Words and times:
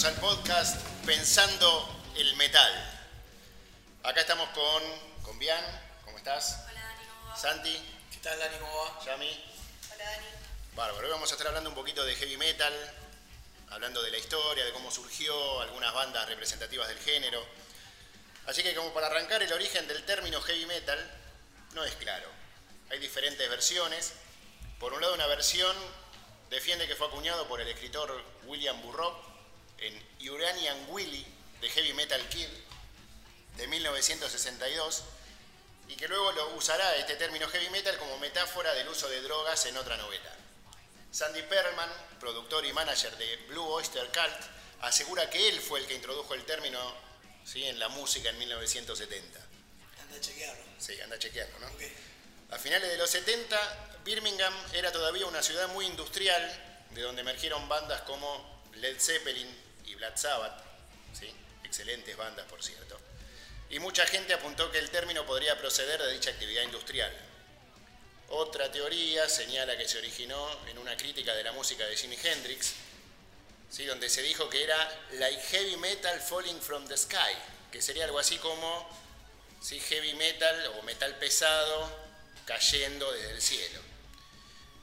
bienvenidos 0.00 0.04
al 0.04 0.14
podcast 0.14 0.86
Pensando 1.04 2.02
el 2.16 2.34
Metal. 2.36 2.72
Acá 4.02 4.22
estamos 4.22 4.48
con, 4.50 4.82
con 5.22 5.38
Bian, 5.38 5.62
¿cómo 6.04 6.16
estás? 6.16 6.64
Hola 6.70 6.80
Dani, 6.80 7.06
¿cómo 7.06 7.28
va? 7.28 7.36
Santi, 7.36 7.76
¿Qué 8.10 8.18
tal, 8.22 8.38
Dani? 8.38 8.56
¿Cómo 8.58 8.76
va? 8.76 9.04
Yami. 9.04 9.44
Hola 9.92 10.04
Dani. 10.04 10.26
Bárbaro, 10.74 11.06
hoy 11.06 11.12
vamos 11.12 11.30
a 11.30 11.34
estar 11.34 11.48
hablando 11.48 11.68
un 11.68 11.76
poquito 11.76 12.02
de 12.04 12.14
heavy 12.14 12.38
metal, 12.38 12.72
hablando 13.70 14.02
de 14.02 14.10
la 14.10 14.16
historia, 14.16 14.64
de 14.64 14.72
cómo 14.72 14.90
surgió, 14.90 15.60
algunas 15.60 15.92
bandas 15.92 16.26
representativas 16.28 16.88
del 16.88 16.98
género. 17.00 17.44
Así 18.46 18.62
que 18.62 18.74
como 18.74 18.94
para 18.94 19.08
arrancar 19.08 19.42
el 19.42 19.52
origen 19.52 19.86
del 19.86 20.04
término 20.04 20.40
heavy 20.40 20.64
metal, 20.64 20.98
no 21.74 21.84
es 21.84 21.94
claro. 21.96 22.28
Hay 22.90 22.98
diferentes 23.00 23.48
versiones. 23.50 24.14
Por 24.78 24.94
un 24.94 25.02
lado, 25.02 25.12
una 25.14 25.26
versión 25.26 25.76
defiende 26.48 26.86
que 26.86 26.96
fue 26.96 27.08
acuñado 27.08 27.46
por 27.48 27.60
el 27.60 27.68
escritor 27.68 28.24
William 28.46 28.80
Burroughs 28.80 29.29
en 29.80 30.30
Uranian 30.30 30.86
Willy 30.88 31.26
de 31.60 31.68
Heavy 31.70 31.92
Metal 31.94 32.28
Kid 32.28 32.48
de 33.56 33.66
1962 33.66 35.02
y 35.88 35.96
que 35.96 36.08
luego 36.08 36.32
lo 36.32 36.54
usará 36.54 36.96
este 36.96 37.16
término 37.16 37.48
heavy 37.48 37.68
metal 37.70 37.98
como 37.98 38.16
metáfora 38.18 38.72
del 38.74 38.88
uso 38.88 39.08
de 39.08 39.20
drogas 39.22 39.66
en 39.66 39.76
otra 39.76 39.96
novela. 39.96 40.36
Sandy 41.10 41.42
Perlman, 41.42 41.90
productor 42.20 42.64
y 42.64 42.72
manager 42.72 43.16
de 43.16 43.36
Blue 43.48 43.66
Oyster 43.66 44.06
Cult, 44.06 44.40
asegura 44.82 45.28
que 45.28 45.48
él 45.48 45.60
fue 45.60 45.80
el 45.80 45.86
que 45.86 45.94
introdujo 45.94 46.34
el 46.34 46.44
término 46.44 46.78
¿sí? 47.44 47.64
en 47.64 47.78
la 47.80 47.88
música 47.88 48.30
en 48.30 48.38
1970. 48.38 49.40
Anda 50.00 50.16
a 50.16 50.20
chequearlo. 50.20 50.64
Sí, 50.78 51.00
anda 51.00 51.16
a 51.16 51.18
chequearlo, 51.18 51.58
¿no? 51.58 51.66
Ok. 51.66 51.82
A 52.52 52.58
finales 52.58 52.88
de 52.88 52.96
los 52.96 53.10
70, 53.10 54.00
Birmingham 54.04 54.54
era 54.72 54.92
todavía 54.92 55.26
una 55.26 55.42
ciudad 55.42 55.68
muy 55.68 55.86
industrial, 55.86 56.86
de 56.90 57.02
donde 57.02 57.22
emergieron 57.22 57.68
bandas 57.68 58.02
como 58.02 58.62
Led 58.74 58.98
Zeppelin 59.00 59.69
y 59.90 59.94
Black 59.96 60.16
Sabbath, 60.16 60.62
¿sí? 61.18 61.32
excelentes 61.64 62.16
bandas 62.16 62.46
por 62.46 62.62
cierto. 62.62 62.98
Y 63.70 63.78
mucha 63.78 64.06
gente 64.06 64.34
apuntó 64.34 64.70
que 64.70 64.78
el 64.78 64.90
término 64.90 65.24
podría 65.26 65.58
proceder 65.58 66.00
de 66.02 66.12
dicha 66.12 66.30
actividad 66.30 66.62
industrial. 66.62 67.12
Otra 68.30 68.70
teoría 68.70 69.28
señala 69.28 69.76
que 69.76 69.88
se 69.88 69.98
originó 69.98 70.48
en 70.68 70.78
una 70.78 70.96
crítica 70.96 71.34
de 71.34 71.44
la 71.44 71.52
música 71.52 71.86
de 71.86 71.96
Jimi 71.96 72.16
Hendrix, 72.22 72.74
¿sí? 73.70 73.84
donde 73.86 74.08
se 74.08 74.22
dijo 74.22 74.48
que 74.48 74.62
era 74.62 75.08
like 75.12 75.40
heavy 75.50 75.76
metal 75.76 76.20
falling 76.20 76.60
from 76.60 76.86
the 76.86 76.96
sky, 76.96 77.34
que 77.72 77.82
sería 77.82 78.04
algo 78.04 78.18
así 78.18 78.38
como 78.38 78.88
¿sí? 79.60 79.80
heavy 79.80 80.14
metal 80.14 80.74
o 80.78 80.82
metal 80.82 81.16
pesado 81.16 81.90
cayendo 82.46 83.10
desde 83.12 83.30
el 83.32 83.42
cielo. 83.42 83.80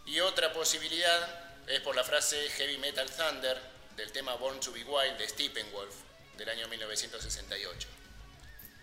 Y 0.05 0.19
otra 0.22 0.53
posibilidad 0.53 1.67
es 1.67 1.81
por 1.81 1.95
la 1.95 2.03
frase 2.03 2.50
heavy 2.52 2.78
metal 2.78 3.09
thunder 3.11 3.77
del 3.98 4.12
tema 4.12 4.36
Born 4.36 4.59
to 4.59 4.72
be 4.72 4.84
Wild 4.84 5.17
de 5.17 5.28
Steppenwolf 5.28 5.95
del 6.38 6.48
año 6.50 6.67
1968. 6.67 7.88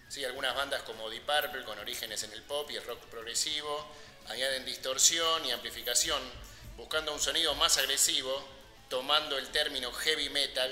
Sí, 0.08 0.24
algunas 0.24 0.56
bandas 0.56 0.82
como 0.82 1.08
Deep 1.08 1.22
Purple, 1.22 1.64
con 1.64 1.78
orígenes 1.78 2.24
en 2.24 2.32
el 2.32 2.42
pop 2.42 2.68
y 2.70 2.76
el 2.76 2.84
rock 2.84 2.98
progresivo, 3.06 3.86
añaden 4.28 4.64
distorsión 4.64 5.44
y 5.46 5.52
amplificación, 5.52 6.20
buscando 6.76 7.14
un 7.14 7.20
sonido 7.20 7.54
más 7.54 7.78
agresivo, 7.78 8.42
tomando 8.88 9.38
el 9.38 9.48
término 9.50 9.92
heavy 9.92 10.30
metal 10.30 10.70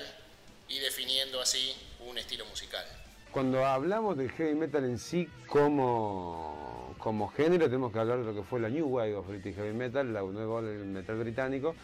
y 0.69 0.81
definiendo 0.81 1.41
así 1.41 1.75
un 2.01 2.19
estilo 2.19 2.45
musical. 2.47 2.85
Cuando 3.31 3.65
hablamos 3.65 4.17
del 4.19 4.31
heavy 4.33 4.57
metal 4.57 4.85
en 4.85 4.99
sí 4.99 5.29
como, 5.47 6.97
como 6.99 7.29
género, 7.29 7.67
tenemos 7.67 7.93
que 7.93 8.01
hablar 8.01 8.19
de 8.19 8.25
lo 8.25 8.35
que 8.35 8.43
fue 8.43 8.59
la 8.59 8.69
New 8.69 8.89
Wave 8.89 9.15
of 9.15 9.29
British 9.29 9.55
Heavy 9.55 9.73
Metal, 9.73 10.13
la 10.13 10.23
nueva 10.23 10.63
del 10.63 10.85
metal 10.85 11.17
británico, 11.17 11.77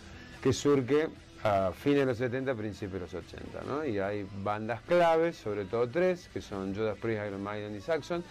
que 0.42 0.52
surge 0.52 1.08
a 1.44 1.72
fines 1.72 2.00
de 2.00 2.06
los 2.06 2.18
70, 2.18 2.54
principios 2.54 2.92
de 2.94 3.00
los 3.00 3.14
80. 3.14 3.60
¿no? 3.66 3.84
Y 3.84 3.98
hay 3.98 4.26
bandas 4.42 4.80
claves, 4.82 5.36
sobre 5.36 5.64
todo 5.64 5.88
tres, 5.88 6.28
que 6.32 6.40
son 6.40 6.74
Judas 6.74 6.98
Priest, 6.98 7.22
Iron 7.26 7.42
Maiden 7.42 7.76
y 7.76 7.80
Saxon, 7.80 8.24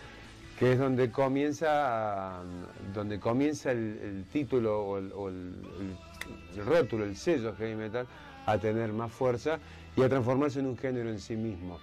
que 0.59 0.73
es 0.73 0.79
donde 0.79 1.11
comienza, 1.11 2.41
donde 2.93 3.19
comienza 3.19 3.71
el, 3.71 4.25
título 4.31 4.81
o, 4.81 5.29
el 5.29 5.53
rótulo, 6.65 7.05
el 7.05 7.15
sello 7.15 7.55
heavy 7.55 7.75
metal, 7.75 8.07
a 8.45 8.57
tener 8.57 8.91
más 8.91 9.11
fuerza 9.11 9.59
y 9.95 10.01
a 10.01 10.09
transformarse 10.09 10.59
en 10.59 10.67
un 10.67 10.77
género 10.77 11.09
en 11.09 11.19
sí 11.19 11.35
mismo. 11.35 11.79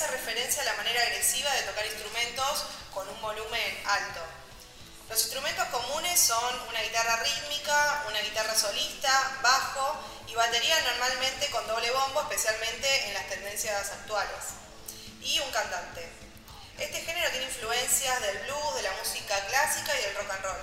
Hace 0.00 0.12
referencia 0.12 0.62
a 0.62 0.64
la 0.64 0.74
manera 0.76 1.02
agresiva 1.02 1.52
de 1.52 1.62
tocar 1.62 1.84
instrumentos 1.84 2.64
con 2.94 3.06
un 3.06 3.20
volumen 3.20 3.82
alto. 3.84 4.20
Los 5.10 5.20
instrumentos 5.20 5.66
comunes 5.68 6.18
son 6.18 6.68
una 6.68 6.80
guitarra 6.80 7.16
rítmica, 7.16 8.04
una 8.08 8.18
guitarra 8.20 8.54
solista, 8.54 9.38
bajo 9.42 10.00
y 10.26 10.34
batería 10.34 10.80
normalmente 10.80 11.50
con 11.50 11.66
doble 11.66 11.90
bombo, 11.90 12.22
especialmente 12.22 13.08
en 13.08 13.14
las 13.14 13.28
tendencias 13.28 13.90
actuales, 13.90 14.56
y 15.20 15.38
un 15.40 15.50
cantante. 15.50 16.08
Este 16.78 17.02
género 17.02 17.30
tiene 17.32 17.44
influencias 17.44 18.20
del 18.22 18.38
blues, 18.44 18.76
de 18.76 18.82
la 18.82 18.92
música 18.92 19.38
clásica 19.48 19.92
y 19.98 20.02
del 20.02 20.14
rock 20.14 20.30
and 20.30 20.44
roll. 20.44 20.62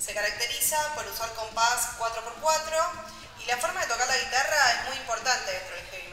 Se 0.00 0.14
caracteriza 0.14 0.94
por 0.96 1.06
usar 1.06 1.32
compás 1.34 1.90
4x4 1.98 2.90
y 3.38 3.44
la 3.44 3.56
forma 3.58 3.82
de 3.82 3.86
tocar 3.86 4.08
la 4.08 4.18
guitarra 4.18 4.72
es 4.72 4.88
muy 4.88 4.96
importante 4.96 5.52
dentro 5.52 5.76
del 5.76 5.84
metal. 5.84 6.03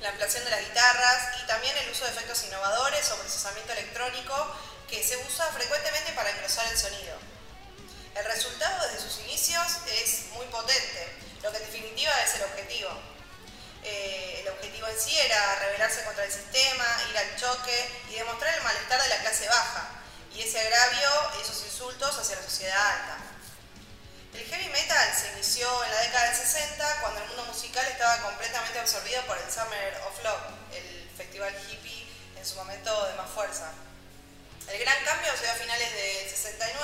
La 0.00 0.08
ampliación 0.08 0.44
de 0.44 0.50
las 0.50 0.60
guitarras 0.60 1.40
y 1.42 1.46
también 1.46 1.76
el 1.76 1.90
uso 1.90 2.04
de 2.04 2.10
efectos 2.10 2.44
innovadores 2.44 3.10
o 3.10 3.16
procesamiento 3.16 3.72
electrónico 3.72 4.56
que 4.88 5.04
se 5.04 5.16
usa 5.18 5.46
frecuentemente 5.52 6.12
para 6.12 6.30
engrosar 6.30 6.66
el 6.72 6.78
sonido. 6.78 7.16
El 8.14 8.24
resultado 8.24 8.88
desde 8.88 9.02
sus 9.08 9.20
inicios 9.20 9.66
es 10.02 10.26
muy 10.32 10.46
potente, 10.46 11.16
lo 11.42 11.50
que 11.52 11.58
en 11.58 11.66
definitiva 11.66 12.12
es 12.22 12.34
el 12.34 12.42
objetivo. 12.42 12.90
Eh, 13.82 14.40
el 14.40 14.48
objetivo 14.48 14.88
en 14.88 14.98
sí 14.98 15.16
era 15.18 15.56
rebelarse 15.60 16.02
contra 16.04 16.24
el 16.24 16.32
sistema, 16.32 16.84
ir 17.10 17.18
al 17.18 17.36
choque 17.36 17.90
y 18.10 18.14
demostrar 18.14 18.54
el 18.54 18.62
malestar 18.62 19.02
de 19.02 19.08
la 19.08 19.20
clase 19.20 19.48
baja 19.48 19.88
y 20.34 20.42
ese 20.42 20.60
agravio 20.60 21.10
y 21.38 21.42
esos 21.42 21.62
insultos 21.64 22.18
hacia 22.18 22.36
la 22.36 22.42
sociedad 22.42 22.86
alta. 22.86 23.29
El 24.34 24.46
heavy 24.46 24.68
metal 24.70 25.08
se 25.10 25.32
inició 25.34 25.66
en 25.84 25.90
la 25.90 26.00
década 26.06 26.30
del 26.30 26.36
60 26.36 26.84
cuando 27.02 27.18
el 27.20 27.26
mundo 27.28 27.44
musical 27.50 27.82
estaba 27.90 28.14
completamente 28.22 28.78
absorbido 28.78 29.22
por 29.26 29.34
el 29.34 29.48
Summer 29.50 29.90
of 30.06 30.14
Love, 30.22 30.46
el 30.70 30.86
festival 31.18 31.50
hippie 31.66 32.06
en 32.38 32.44
su 32.46 32.54
momento 32.54 32.90
de 33.10 33.14
más 33.18 33.28
fuerza. 33.30 33.74
El 34.70 34.78
gran 34.78 34.94
cambio 35.02 35.34
se 35.34 35.42
dio 35.42 35.50
a 35.50 35.58
finales 35.58 35.90
del 35.90 36.30
69, 36.30 36.78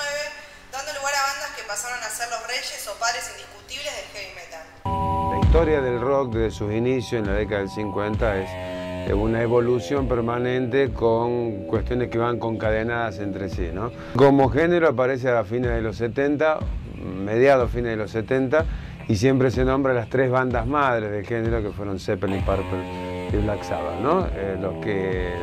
dando 0.75 0.91
lugar 0.99 1.15
a 1.15 1.23
bandas 1.23 1.51
que 1.55 1.63
pasaron 1.63 2.03
a 2.03 2.09
ser 2.11 2.27
los 2.27 2.43
reyes 2.51 2.83
o 2.91 2.99
pares 2.99 3.23
indiscutibles 3.31 3.95
del 3.95 4.07
heavy 4.11 4.33
metal. 4.35 4.67
La 4.83 5.39
historia 5.39 5.79
del 5.79 6.01
rock 6.01 6.35
desde 6.35 6.51
sus 6.51 6.73
inicios 6.73 7.23
en 7.23 7.31
la 7.31 7.39
década 7.39 7.63
del 7.63 7.71
50 7.71 8.37
es 8.43 9.13
una 9.13 9.41
evolución 9.41 10.09
permanente 10.09 10.91
con 10.91 11.63
cuestiones 11.67 12.09
que 12.09 12.17
van 12.17 12.39
concadenadas 12.39 13.19
entre 13.19 13.47
sí. 13.47 13.69
¿no? 13.71 13.91
Como 14.17 14.49
género 14.49 14.89
aparece 14.89 15.29
a 15.29 15.45
fines 15.45 15.71
de 15.71 15.81
los 15.81 15.95
70, 15.95 16.59
mediados 16.97 17.71
fines 17.71 17.91
de 17.91 17.97
los 17.97 18.11
70, 18.11 18.65
y 19.07 19.15
siempre 19.15 19.51
se 19.51 19.63
nombra 19.63 19.93
las 19.93 20.09
tres 20.09 20.29
bandas 20.29 20.67
madres 20.67 21.11
del 21.11 21.25
género 21.25 21.61
que 21.61 21.69
fueron 21.69 21.99
Zeppelin, 21.99 22.41
Purple 22.41 23.29
y 23.31 23.37
Black 23.37 23.63
Sabbath, 23.63 23.99
¿no? 24.01 24.27
Eh, 24.35 24.57
los 24.59 24.83
que, 24.83 25.33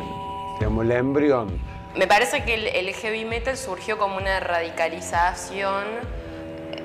digamos, 0.59 0.85
el 0.85 0.91
embrión. 0.91 1.59
Me 1.95 2.07
parece 2.07 2.43
que 2.43 2.53
el, 2.53 2.67
el 2.67 2.93
heavy 2.93 3.25
metal 3.25 3.57
surgió 3.57 3.97
como 3.97 4.17
una 4.17 4.39
radicalización 4.39 5.83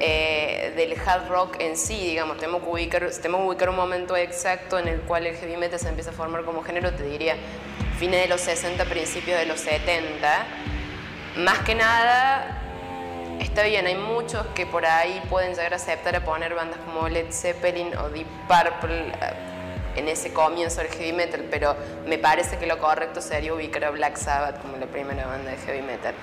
eh, 0.03 0.73
del 0.77 0.99
hard 0.99 1.29
rock 1.29 1.57
en 1.59 1.77
sí, 1.77 1.95
digamos, 1.95 2.39
tenemos 2.39 2.63
que, 2.63 2.71
ubicar, 2.71 3.11
tenemos 3.21 3.43
que 3.43 3.49
ubicar 3.49 3.69
un 3.69 3.77
momento 3.77 4.17
exacto 4.17 4.79
en 4.79 4.89
el 4.89 5.01
cual 5.01 5.27
el 5.27 5.37
heavy 5.37 5.59
metal 5.59 5.79
se 5.79 5.91
empieza 5.91 6.09
a 6.09 6.15
formar 6.15 6.43
como 6.45 6.63
género, 6.63 6.93
te 6.93 7.03
diría, 7.03 7.37
fines 7.99 8.23
de 8.23 8.29
los 8.29 8.41
60, 8.41 8.83
principios 8.87 9.39
de 9.39 9.45
los 9.45 9.61
70. 9.61 10.47
Más 11.37 11.59
que 11.59 11.75
nada, 11.75 12.60
está 13.41 13.63
bien, 13.65 13.87
hay 13.87 13.97
muchos 13.97 14.47
que 14.55 14.67
por 14.67 14.85
ahí 14.87 15.21
pueden 15.29 15.55
llegar 15.55 15.73
a 15.73 15.77
aceptar 15.77 16.15
a 16.17 16.25
poner 16.25 16.55
bandas 16.55 16.79
como 16.85 17.09
Led 17.09 17.33
Zeppelin 17.33 17.97
o 17.97 18.11
Deep 18.11 18.27
Purple 18.47 19.09
eh, 19.09 19.97
en 19.97 20.09
ese 20.09 20.33
comienzo 20.33 20.83
del 20.83 20.91
heavy 20.91 21.13
metal, 21.13 21.47
pero 21.51 21.77
me 22.07 22.19
parece 22.19 22.59
que 22.59 22.67
lo 22.67 22.79
correcto 22.79 23.21
sería 23.21 23.53
ubicar 23.55 23.85
a 23.85 23.91
Black 23.91 24.17
Sabbath 24.17 24.61
como 24.61 24.77
la 24.77 24.87
primera 24.87 25.27
banda 25.27 25.51
de 25.51 25.57
heavy 25.59 25.83
metal. 25.83 26.15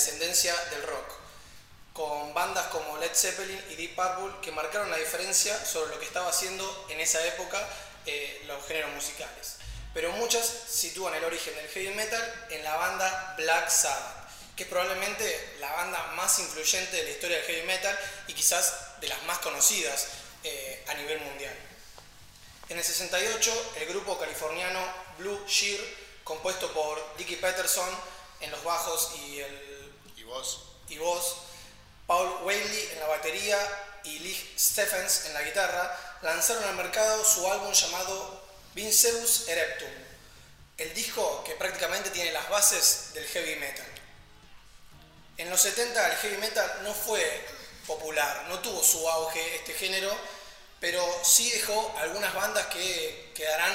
Descendencia 0.00 0.56
del 0.70 0.82
rock. 0.84 1.20
con 1.92 2.32
bandas 2.32 2.68
como 2.68 2.96
Led 2.96 3.12
Zeppelin 3.12 3.62
y 3.68 3.74
Deep 3.74 3.94
Purple 3.96 4.40
que 4.40 4.52
marcaron 4.52 4.90
la 4.90 4.96
diferencia 4.96 5.52
sobre 5.66 5.90
lo 5.90 5.98
que 5.98 6.06
estaba 6.06 6.30
haciendo 6.30 6.86
en 6.88 7.00
esa 7.00 7.22
época 7.26 7.58
eh, 8.06 8.42
los 8.46 8.64
géneros 8.66 8.92
musicales. 8.92 9.56
Pero 9.92 10.12
muchas 10.12 10.46
sitúan 10.46 11.14
el 11.14 11.24
origen 11.24 11.54
del 11.56 11.68
heavy 11.68 11.90
metal 11.90 12.46
en 12.48 12.64
la 12.64 12.76
banda 12.76 13.34
Black 13.36 13.68
Sabbath, 13.68 14.30
que 14.56 14.62
es 14.62 14.68
probablemente 14.68 15.56
la 15.58 15.72
banda 15.72 16.12
más 16.14 16.38
influyente 16.38 16.96
de 16.96 17.02
la 17.02 17.10
historia 17.10 17.36
del 17.38 17.46
heavy 17.46 17.66
metal 17.66 17.98
y 18.28 18.32
quizás 18.32 19.00
de 19.00 19.08
las 19.08 19.22
más 19.24 19.38
conocidas 19.40 20.06
eh, 20.44 20.84
a 20.88 20.94
nivel 20.94 21.20
mundial. 21.20 21.54
En 22.70 22.78
el 22.78 22.84
68, 22.84 23.72
el 23.80 23.86
grupo 23.88 24.16
californiano 24.16 24.80
Blue 25.18 25.44
Shear, 25.46 25.80
compuesto 26.24 26.72
por 26.72 27.16
Dickie 27.18 27.36
Peterson 27.36 27.90
en 28.40 28.50
los 28.52 28.62
bajos 28.64 29.12
y 29.16 29.40
el 29.40 29.69
¿Y 29.69 29.69
vos? 30.30 30.60
y 30.88 30.98
voz, 30.98 31.36
Paul 32.06 32.28
Whaley 32.42 32.88
en 32.92 33.00
la 33.00 33.06
batería 33.06 33.58
y 34.04 34.18
Lee 34.20 34.54
Stephens 34.58 35.26
en 35.26 35.34
la 35.34 35.42
guitarra, 35.42 36.18
lanzaron 36.22 36.64
al 36.64 36.74
mercado 36.74 37.24
su 37.24 37.50
álbum 37.50 37.72
llamado 37.72 38.42
Vinceus 38.74 39.48
Ereptum, 39.48 39.90
el 40.78 40.92
disco 40.94 41.44
que 41.44 41.54
prácticamente 41.54 42.10
tiene 42.10 42.32
las 42.32 42.48
bases 42.48 43.12
del 43.14 43.24
heavy 43.26 43.56
metal. 43.56 43.86
En 45.36 45.48
los 45.48 45.60
70 45.60 46.10
el 46.10 46.16
heavy 46.18 46.36
metal 46.38 46.80
no 46.82 46.92
fue 46.92 47.46
popular, 47.86 48.46
no 48.48 48.58
tuvo 48.58 48.82
su 48.82 49.08
auge 49.08 49.56
este 49.56 49.74
género, 49.74 50.14
pero 50.80 51.04
sí 51.22 51.50
dejó 51.50 51.94
algunas 51.98 52.34
bandas 52.34 52.66
que 52.66 53.32
quedarán 53.34 53.72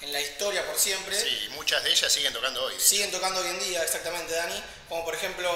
en 0.00 0.12
la 0.12 0.20
historia 0.20 0.66
por 0.66 0.78
siempre. 0.78 1.18
Sí, 1.18 1.48
muchas 1.52 1.82
de 1.82 1.90
ellas 1.90 2.12
siguen 2.12 2.32
tocando 2.32 2.62
hoy. 2.64 2.74
Siguen 2.78 3.10
tocando 3.10 3.40
hoy 3.40 3.48
en 3.48 3.60
día, 3.60 3.82
exactamente, 3.82 4.34
Dani, 4.34 4.62
como 4.88 5.04
por 5.04 5.14
ejemplo 5.14 5.50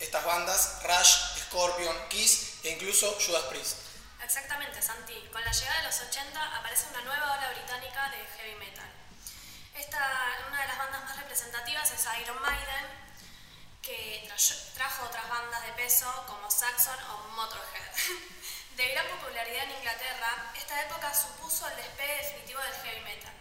estas 0.00 0.24
bandas, 0.24 0.78
Rush, 0.82 1.42
Scorpion, 1.46 2.08
Kiss 2.08 2.64
e 2.64 2.70
incluso 2.70 3.18
Judas 3.24 3.44
Priest. 3.44 3.76
Exactamente, 4.22 4.80
Santi. 4.82 5.28
Con 5.32 5.42
la 5.44 5.52
llegada 5.52 5.78
de 5.80 5.86
los 5.86 6.00
80 6.00 6.56
aparece 6.56 6.86
una 6.90 7.00
nueva 7.02 7.32
ola 7.38 7.50
británica 7.52 8.10
de 8.10 8.18
heavy 8.36 8.56
metal. 8.56 8.90
Esta, 9.74 9.98
una 10.48 10.60
de 10.62 10.68
las 10.68 10.78
bandas 10.78 11.04
más 11.04 11.16
representativas 11.16 11.90
es 11.92 12.04
Iron 12.22 12.40
Maiden, 12.42 12.86
que 13.82 14.28
tra- 14.28 14.72
trajo 14.74 15.06
otras 15.06 15.28
bandas 15.28 15.62
de 15.64 15.72
peso 15.72 16.12
como 16.26 16.50
Saxon 16.50 16.98
o 17.10 17.28
Motorhead. 17.36 17.92
De 18.78 18.86
gran 18.90 19.08
popularidad 19.08 19.64
en 19.64 19.72
Inglaterra, 19.72 20.52
esta 20.56 20.80
época 20.82 21.12
supuso 21.12 21.66
el 21.66 21.74
despegue 21.76 22.14
definitivo 22.22 22.60
del 22.60 22.72
heavy 22.74 23.00
metal. 23.00 23.32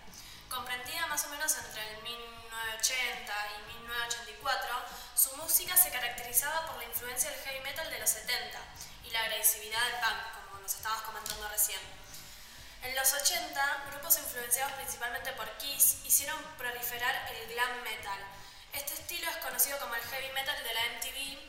Comprendida 0.49 1.07
más 1.07 1.23
o 1.25 1.29
menos 1.29 1.55
entre 1.57 1.81
el 1.81 2.03
1980 2.03 3.33
y 3.57 3.83
1984, 3.83 4.67
su 5.15 5.35
música 5.37 5.75
se 5.75 5.91
caracterizaba 5.91 6.67
por 6.67 6.77
la 6.77 6.85
influencia 6.85 7.29
del 7.29 7.39
heavy 7.41 7.59
metal 7.61 7.89
de 7.89 7.99
los 7.99 8.09
70 8.09 8.59
y 9.03 9.09
la 9.11 9.21
agresividad 9.21 9.81
del 9.83 9.99
punk, 9.99 10.49
como 10.49 10.61
nos 10.61 10.73
estabas 10.73 11.01
comentando 11.01 11.47
recién. 11.49 11.79
En 12.83 12.95
los 12.95 13.11
80, 13.11 13.85
grupos 13.91 14.17
influenciados 14.17 14.73
principalmente 14.73 15.31
por 15.33 15.49
Kiss 15.57 15.97
hicieron 16.05 16.41
proliferar 16.57 17.29
el 17.33 17.53
glam 17.53 17.83
metal. 17.83 18.19
Este 18.73 18.93
estilo 18.93 19.29
es 19.29 19.37
conocido 19.37 19.79
como 19.79 19.95
el 19.95 20.01
heavy 20.01 20.31
metal 20.33 20.63
de 20.63 20.73
la 20.73 20.81
MTV 20.97 21.47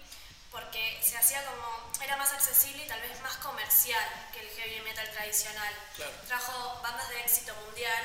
porque 0.51 1.01
se 1.03 1.17
hacía 1.17 1.45
como 1.45 1.93
era 2.03 2.17
más 2.17 2.33
accesible 2.33 2.85
y 2.85 2.89
tal 2.89 3.01
vez 3.03 3.21
más 3.21 3.37
comercial 3.37 4.03
que 4.33 4.41
el 4.41 4.49
heavy 4.49 4.81
metal 4.81 5.09
tradicional. 5.13 5.75
Claro. 5.97 6.13
Trajo 6.27 6.81
bandas 6.83 7.09
de 7.11 7.21
éxito 7.21 7.55
mundial, 7.67 8.03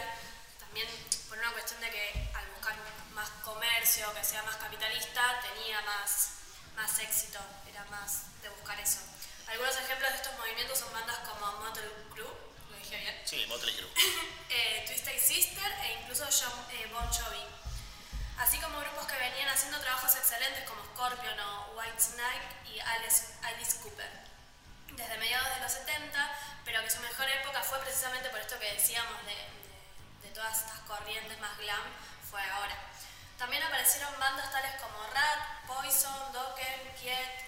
también 0.73 0.89
por 1.29 1.37
una 1.37 1.51
cuestión 1.51 1.79
de 1.81 1.89
que 1.91 2.29
al 2.33 2.47
buscar 2.49 2.73
más 3.13 3.29
comercio, 3.45 4.11
que 4.15 4.23
sea 4.23 4.41
más 4.41 4.55
capitalista, 4.55 5.39
tenía 5.41 5.79
más, 5.81 6.29
más 6.75 6.97
éxito, 6.97 7.37
era 7.69 7.83
más 7.91 8.41
de 8.41 8.49
buscar 8.49 8.79
eso. 8.79 8.97
Algunos 9.49 9.75
ejemplos 9.77 10.09
de 10.09 10.15
estos 10.17 10.33
movimientos 10.39 10.79
son 10.79 10.91
bandas 10.91 11.19
como 11.29 11.45
Motley 11.61 11.85
Crue, 12.11 12.25
lo 12.71 12.77
dije 12.77 12.97
bien, 12.97 13.21
Sí, 13.23 13.45
Motley 13.47 13.75
Crue. 13.75 13.87
eh, 14.49 14.83
Twisted 14.87 15.21
Sister 15.21 15.71
e 15.83 15.93
incluso 16.01 16.25
John, 16.31 16.65
eh, 16.71 16.87
Bon 16.91 17.05
Jovi. 17.05 17.45
Así 18.39 18.57
como 18.57 18.79
grupos 18.79 19.05
que 19.05 19.15
venían 19.19 19.49
haciendo 19.49 19.79
trabajos 19.79 20.15
excelentes 20.15 20.67
como 20.67 20.83
Scorpion 20.85 21.39
o 21.39 21.73
Whitesnake 21.77 22.65
y 22.73 22.79
Alice, 22.79 23.25
Alice 23.43 23.77
Cooper. 23.83 24.09
Desde 24.89 25.17
mediados 25.19 25.53
de 25.53 25.61
los 25.61 25.71
70, 25.71 26.39
pero 26.65 26.81
que 26.81 26.89
su 26.89 26.99
mejor 27.01 27.29
época 27.29 27.61
fue 27.61 27.77
precisamente 27.81 28.29
por 28.29 28.39
esto 28.39 28.57
que 28.59 28.73
decíamos 28.73 29.23
de, 29.25 29.35
de- 29.35 29.62
de 29.62 29.62
todas 30.33 30.59
estas 30.61 30.79
corrientes 30.81 31.37
más 31.39 31.57
glam, 31.57 31.81
fue 32.29 32.41
ahora. 32.41 32.77
También 33.37 33.63
aparecieron 33.63 34.17
bandas 34.19 34.51
tales 34.51 34.71
como 34.81 35.05
Rat, 35.13 35.65
Poison, 35.67 36.31
Dokken, 36.31 36.95
Kiet, 36.99 37.43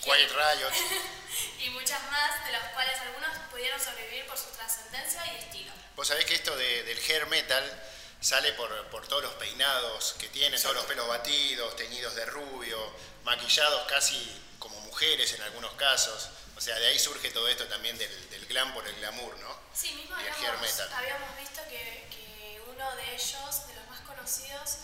Quiet 0.00 0.30
Riot. 0.30 0.72
y 1.66 1.70
muchas 1.70 2.02
más, 2.10 2.44
de 2.46 2.52
las 2.52 2.72
cuales 2.72 2.98
algunos 3.00 3.36
pudieron 3.50 3.80
sobrevivir 3.80 4.26
por 4.26 4.38
su 4.38 4.46
trascendencia 4.50 5.22
y 5.32 5.36
estilo. 5.38 5.72
Vos 5.96 6.08
sabés 6.08 6.24
que 6.24 6.34
esto 6.34 6.54
de- 6.56 6.82
del 6.84 6.98
hair 6.98 7.26
metal 7.26 7.82
sale 8.20 8.52
por, 8.54 8.70
por 8.88 9.06
todos 9.08 9.22
los 9.22 9.34
peinados 9.34 10.14
que 10.18 10.28
tienen, 10.28 10.60
todos 10.60 10.74
los 10.76 10.84
pelos 10.86 11.08
batidos, 11.08 11.74
teñidos 11.76 12.14
de 12.14 12.24
rubio, 12.26 12.78
maquillados 13.24 13.86
casi 13.88 14.42
como 14.58 14.78
mujeres 14.80 15.32
en 15.32 15.42
algunos 15.42 15.72
casos. 15.72 16.28
O 16.56 16.60
sea, 16.60 16.78
de 16.78 16.86
ahí 16.88 16.98
surge 16.98 17.30
todo 17.30 17.46
esto 17.48 17.66
también 17.68 17.96
del, 17.98 18.30
del 18.30 18.46
glam 18.46 18.72
por 18.72 18.86
el 18.86 18.94
glamour, 18.96 19.36
¿no? 19.38 19.58
Sí, 19.74 19.92
mismo 19.92 20.16
Y 20.20 20.26
habíamos, 20.26 20.60
metal. 20.62 20.90
habíamos 20.94 21.36
visto 21.38 21.60
que, 21.68 22.06
que 22.10 22.62
uno 22.68 22.96
de 22.96 23.14
ellos, 23.14 23.66
de 23.68 23.74
los 23.74 23.86
más 23.88 24.00
conocidos, 24.00 24.78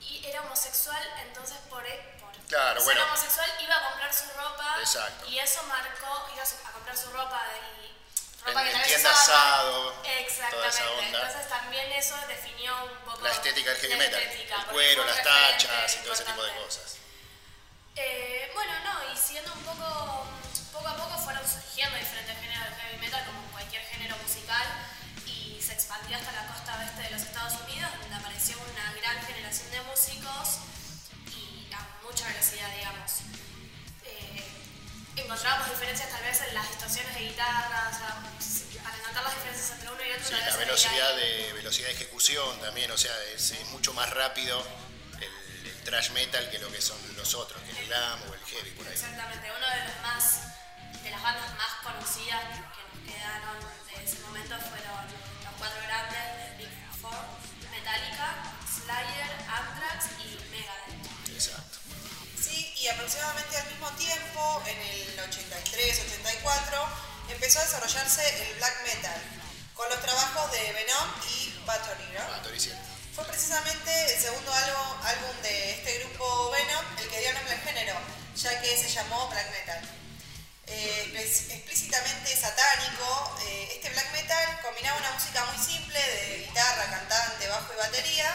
y 0.00 0.26
era 0.26 0.40
homosexual, 0.42 1.00
entonces 1.22 1.56
por, 1.70 1.86
e- 1.86 2.16
por 2.20 2.32
Claro, 2.48 2.80
ser 2.80 2.84
bueno. 2.84 3.04
homosexual 3.04 3.50
iba 3.62 3.76
a 3.76 3.88
comprar 3.90 4.12
su 4.12 4.24
ropa 4.36 4.76
Exacto. 4.80 5.26
y 5.28 5.38
eso 5.38 5.62
marcó, 5.64 6.28
iba 6.34 6.42
a 6.42 6.72
comprar 6.72 6.98
su 6.98 7.10
ropa 7.12 7.42
En- 7.54 8.46
ropa 8.46 8.64
que 8.64 8.70
en 8.72 8.78
vez 8.78 8.86
tienda 8.88 9.10
asado, 9.12 9.92
toda 9.92 10.12
Exactamente, 10.18 10.68
esa 10.68 10.90
onda. 10.90 11.18
entonces 11.28 11.48
también 11.48 11.92
eso 11.92 12.16
definió 12.26 12.84
un 12.86 12.98
poco 13.04 13.20
La 13.20 13.30
estética 13.30 13.70
del 13.70 13.80
heavy 13.80 13.94
metal, 13.94 14.20
estética, 14.20 14.56
el 14.56 14.66
cuero, 14.66 15.04
las 15.04 15.22
tachas 15.22 15.94
y 15.96 15.98
todo 16.00 16.12
ese 16.12 16.24
tipo 16.24 16.42
de 16.42 16.52
cosas. 16.56 16.96
Eh, 17.94 18.50
bueno, 18.54 18.72
no, 18.84 19.12
y 19.12 19.16
siguiendo 19.16 19.52
un 19.52 19.62
poco, 19.62 20.26
poco 20.72 20.88
a 20.88 20.96
poco 20.96 21.18
fueron 21.18 21.44
surgiendo 21.44 21.96
diferentes 21.98 22.34
géneros 22.40 22.64
de 22.70 22.82
heavy 22.82 22.98
metal, 22.98 23.24
como 23.26 23.40
cualquier 23.52 23.82
género 23.82 24.16
musical, 24.18 24.66
y 25.26 25.60
se 25.60 25.74
expandió 25.74 26.16
hasta 26.16 26.32
la 26.32 26.46
costa 26.48 26.76
oeste 26.78 27.02
de 27.02 27.10
los 27.10 27.22
Estados 27.22 27.60
Unidos, 27.68 27.90
donde 28.00 28.16
apareció 28.16 28.56
una 28.58 28.92
gran 28.96 29.20
generación 29.26 29.70
de 29.70 29.80
músicos 29.82 30.64
y 31.28 31.68
a 31.72 31.80
mucha 32.02 32.26
velocidad, 32.26 32.68
digamos. 32.74 33.12
Eh, 34.04 34.44
encontramos 35.16 35.68
diferencias 35.68 36.08
tal 36.08 36.22
vez 36.22 36.40
en 36.40 36.54
las 36.54 36.68
distorsiones 36.68 37.14
de 37.14 37.20
guitarra, 37.20 37.90
o 37.92 37.92
sea, 37.92 38.82
para 38.82 38.96
notar 38.96 39.22
las 39.22 39.34
diferencias 39.34 39.70
entre 39.72 39.90
uno 39.92 40.02
y 40.02 40.10
otro. 40.12 40.24
Sí, 40.24 40.34
la 40.34 40.56
velocidad 40.56 41.16
de, 41.16 41.52
velocidad 41.52 41.88
de 41.88 41.94
ejecución 41.94 42.60
también, 42.60 42.90
o 42.90 42.98
sea, 42.98 43.12
es, 43.36 43.50
es 43.50 43.68
mucho 43.68 43.92
más 43.92 44.08
rápido 44.10 44.66
el, 45.20 45.66
el 45.68 45.82
thrash 45.84 46.10
metal 46.10 46.48
que 46.50 46.58
lo 46.58 46.72
que 46.72 46.80
son 46.80 46.98
los 47.16 47.34
otros, 47.34 47.60
que 47.62 47.78
el 47.78 47.86
glam 47.86 48.22
o 48.30 48.34
el 48.34 48.40
heavy 48.40 48.70
por 48.70 48.86
ahí. 48.86 48.94
Exactamente, 48.94 49.52
uno 49.52 49.66
de 49.68 49.84
los 49.84 50.02
más 50.02 50.52
de 51.02 51.10
las 51.10 51.22
bandas 51.22 51.50
más 51.56 51.72
conocidas 51.82 52.40
que 52.74 52.82
nos 52.86 53.00
quedaron 53.02 53.58
de 53.58 54.04
ese 54.04 54.18
momento 54.20 54.54
fueron 54.70 55.02
los 55.42 55.52
cuatro 55.58 55.80
grandes 55.82 56.22
de 56.38 56.56
Big 56.58 56.70
Four, 57.00 57.18
Metallica, 57.70 58.54
Slayer, 58.62 59.30
Anthrax 59.50 60.14
y 60.22 60.38
Megadeth. 60.50 61.34
Exacto. 61.34 61.78
Sí, 62.40 62.72
y 62.78 62.88
aproximadamente 62.88 63.56
al 63.56 63.66
mismo 63.68 63.90
tiempo, 63.92 64.62
en 64.66 64.78
el 64.78 65.18
83-84, 65.18 66.86
empezó 67.30 67.58
a 67.58 67.64
desarrollarse 67.64 68.50
el 68.50 68.56
black 68.58 68.82
metal, 68.86 69.20
con 69.74 69.88
los 69.88 70.00
trabajos 70.00 70.52
de 70.52 70.72
Venom 70.72 71.08
y 71.28 71.54
Bathory, 71.66 72.04
¿no? 72.14 72.30
Bathory, 72.30 72.60
sí. 72.60 72.72
Fue 73.14 73.24
precisamente 73.24 74.14
el 74.14 74.20
segundo 74.20 74.52
álbum, 74.52 74.96
álbum 75.04 75.42
de 75.42 75.72
este 75.72 75.98
grupo 75.98 76.50
Venom 76.50 76.84
el 76.98 77.08
que 77.08 77.20
dio 77.20 77.32
nombre 77.34 77.54
al 77.54 77.60
género, 77.60 77.94
ya 78.36 78.60
que 78.62 78.76
se 78.76 78.88
llamó 78.88 79.28
black 79.28 79.50
metal. 79.50 80.01
Eh, 80.66 81.12
es- 81.18 81.50
explícitamente 81.50 82.36
satánico, 82.36 83.36
eh, 83.46 83.68
este 83.74 83.90
black 83.90 84.12
metal 84.12 84.60
combinaba 84.62 84.96
una 84.98 85.10
música 85.10 85.44
muy 85.46 85.58
simple 85.62 85.98
de 85.98 86.46
guitarra, 86.46 86.84
cantante, 86.90 87.48
bajo 87.48 87.72
y 87.74 87.76
batería, 87.76 88.32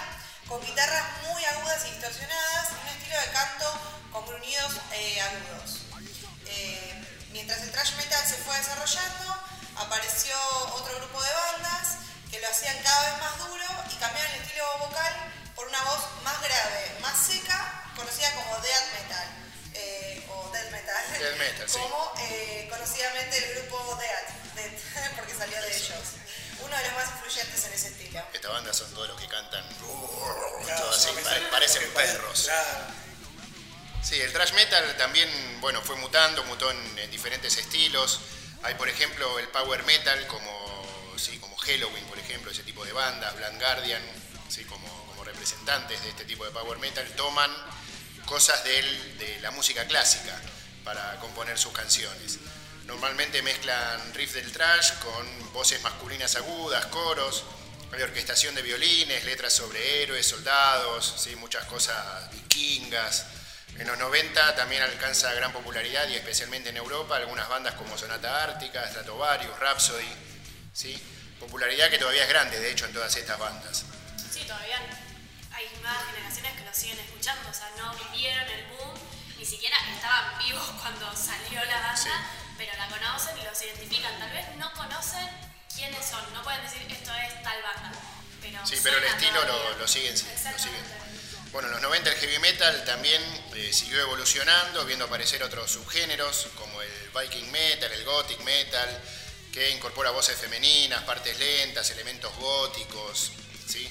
con 0.48 0.62
guitarras 0.62 1.04
muy 1.24 1.44
agudas 1.46 1.86
y 1.88 1.92
distorsionadas 1.92 2.68
y 2.72 2.82
un 2.82 2.88
estilo 2.98 3.20
de 3.22 3.32
canto 3.32 3.82
con 4.12 4.26
gruñidos 4.28 4.74
eh, 4.92 5.22
agudos. 5.22 5.82
Eh, 6.48 7.26
mientras 7.32 7.62
el 7.62 7.72
thrash 7.72 7.94
metal 7.96 8.24
se 8.28 8.36
fue 8.36 8.56
desarrollando, 8.58 9.44
apareció 9.78 10.36
otro 10.74 10.96
grupo 10.98 11.22
de 11.24 11.32
bandas 11.34 11.98
que 12.30 12.40
lo 12.42 12.50
hacían 12.50 12.78
cada 12.84 13.10
vez 13.12 13.22
más 13.22 13.38
duro 13.40 13.66
y 13.92 13.96
cambiaron 13.96 14.32
el 14.34 14.42
estilo 14.42 14.66
vocal 14.80 15.14
por 15.56 15.68
una 15.68 15.82
voz 15.84 16.02
más 16.24 16.40
grave, 16.42 16.98
más 17.02 17.18
seca, 17.18 17.84
conocida 17.96 18.32
como 18.36 18.58
death 18.60 18.94
metal 19.02 19.28
metal, 21.12 21.36
metal, 21.38 21.70
sí. 21.70 21.78
como 21.80 22.14
eh, 22.20 22.68
conocidamente 22.70 23.38
el 23.38 23.56
grupo 23.56 23.96
Death, 23.96 24.56
Death, 24.56 25.16
porque 25.16 25.34
salió 25.34 25.62
de 25.62 25.76
ellos. 25.76 26.00
Uno 26.60 26.76
de 26.76 26.84
los 26.84 26.94
más 26.94 27.10
influyentes 27.12 27.66
en 27.66 27.74
ese 27.74 27.88
estilo. 27.90 28.24
Esta 28.34 28.50
banda 28.50 28.74
son 28.74 28.92
todos 28.94 29.10
los 29.10 29.22
que 29.22 29.28
cantan, 29.28 29.64
Claro, 30.66 30.82
todo 30.82 30.92
así, 30.92 31.10
parecen 31.52 31.90
perros. 31.94 32.44
Claro. 32.44 33.08
Sí, 34.04 34.20
el 34.22 34.32
thrash 34.32 34.54
metal 34.54 34.96
también, 34.98 35.30
bueno, 35.60 35.82
fue 35.82 35.96
mutando, 35.98 36.44
mutó 36.46 36.72
en, 36.72 37.12
diferentes 37.12 37.58
estilos. 37.58 38.22
Hay, 38.64 38.74
por 38.76 38.90
ejemplo, 38.90 39.38
el 39.40 39.48
power 39.50 39.84
metal 39.84 40.26
como, 40.28 41.16
sí, 41.18 41.38
como 41.40 41.56
Halloween, 41.58 42.06
por 42.06 42.18
ejemplo, 42.18 42.52
ese 42.52 42.64
tipo 42.64 42.86
de 42.86 42.92
bandas, 42.92 43.36
Blind 43.36 43.60
Guardian, 43.62 44.02
sí, 44.50 44.64
como, 44.66 44.88
como 45.08 45.24
representantes 45.24 46.02
de 46.04 46.10
este 46.10 46.26
tipo 46.26 46.44
de 46.46 46.52
power 46.52 46.80
metal, 46.80 47.06
toman 47.16 47.52
cosas 48.26 48.64
de 48.64 49.38
la 49.42 49.52
música 49.52 49.86
clásica 49.86 50.42
para 50.88 51.18
componer 51.20 51.58
sus 51.58 51.74
canciones. 51.74 52.40
Normalmente 52.86 53.42
mezclan 53.42 54.14
riff 54.14 54.36
del 54.36 54.50
trash 54.54 54.94
con 55.04 55.52
voces 55.52 55.82
masculinas 55.82 56.38
agudas, 56.38 56.86
coros, 56.86 57.44
hay 57.92 58.02
orquestación 58.02 58.56
de 58.56 58.62
violines, 58.62 59.26
letras 59.26 59.52
sobre 59.52 60.04
héroes, 60.04 60.26
soldados, 60.26 61.14
¿sí? 61.18 61.36
muchas 61.36 61.66
cosas 61.66 62.32
vikingas. 62.32 63.26
En 63.78 63.86
los 63.86 63.98
90 63.98 64.56
también 64.56 64.82
alcanza 64.82 65.34
gran 65.34 65.52
popularidad 65.52 66.08
y 66.08 66.16
especialmente 66.16 66.70
en 66.70 66.78
Europa 66.78 67.18
algunas 67.18 67.50
bandas 67.50 67.74
como 67.74 67.98
Sonata 67.98 68.44
Ártica, 68.44 68.88
Stratovarius, 68.88 69.60
Rhapsody, 69.60 70.08
¿sí? 70.72 70.98
popularidad 71.38 71.90
que 71.90 71.98
todavía 71.98 72.24
es 72.24 72.30
grande 72.30 72.58
de 72.62 72.72
hecho 72.72 72.86
en 72.86 72.94
todas 72.94 73.14
estas 73.14 73.38
bandas. 73.38 73.84
Sí, 74.32 74.40
todavía 74.46 74.80
hay 75.52 75.66
nuevas 75.82 76.06
generaciones 76.14 76.54
que 76.58 76.64
lo 76.64 76.74
siguen 76.74 77.00
escuchando, 77.00 77.50
o 77.50 77.54
sea, 77.54 77.70
no 77.78 77.94
vivieron 78.10 78.48
el 78.48 78.66
boom, 78.68 78.97
siquiera 79.48 79.78
estaban 79.96 80.38
vivos 80.40 80.68
cuando 80.82 81.16
salió 81.16 81.64
la 81.66 81.80
banda, 81.80 82.30
pero 82.58 82.72
la 82.78 82.88
conocen 82.88 83.38
y 83.38 83.44
los 83.44 83.62
identifican. 83.62 84.20
Tal 84.20 84.32
vez 84.32 84.56
no 84.58 84.72
conocen 84.74 85.28
quiénes 85.74 86.06
son, 86.06 86.22
no 86.34 86.44
pueden 86.44 86.62
decir 86.64 86.82
esto 86.90 87.14
es 87.14 87.44
tal 87.44 87.62
banda. 87.62 87.92
Pero 88.42 88.66
sí, 88.66 88.76
pero 88.84 88.98
el 88.98 89.04
estilo 89.04 89.44
lo, 89.80 89.88
siguen, 89.88 90.16
Bueno, 91.52 91.68
en 91.68 91.74
los 91.74 91.82
90 91.82 92.10
el 92.12 92.18
heavy 92.18 92.40
metal 92.40 92.86
también 92.86 93.22
eh, 93.56 93.74
siguió 93.74 94.00
evolucionando, 94.02 94.86
viendo 94.86 95.06
aparecer 95.06 95.44
otros 95.44 95.72
subgéneros 95.72 96.48
como 96.56 96.82
el 96.82 96.92
viking 97.14 97.52
metal, 97.52 97.92
el 97.92 98.06
gothic 98.06 98.40
metal, 98.42 99.04
que 99.52 99.72
incorpora 99.72 100.12
voces 100.12 100.38
femeninas, 100.38 101.04
partes 101.04 101.38
lentas, 101.40 101.90
elementos 101.90 102.34
góticos, 102.36 103.32
¿sí? 103.68 103.90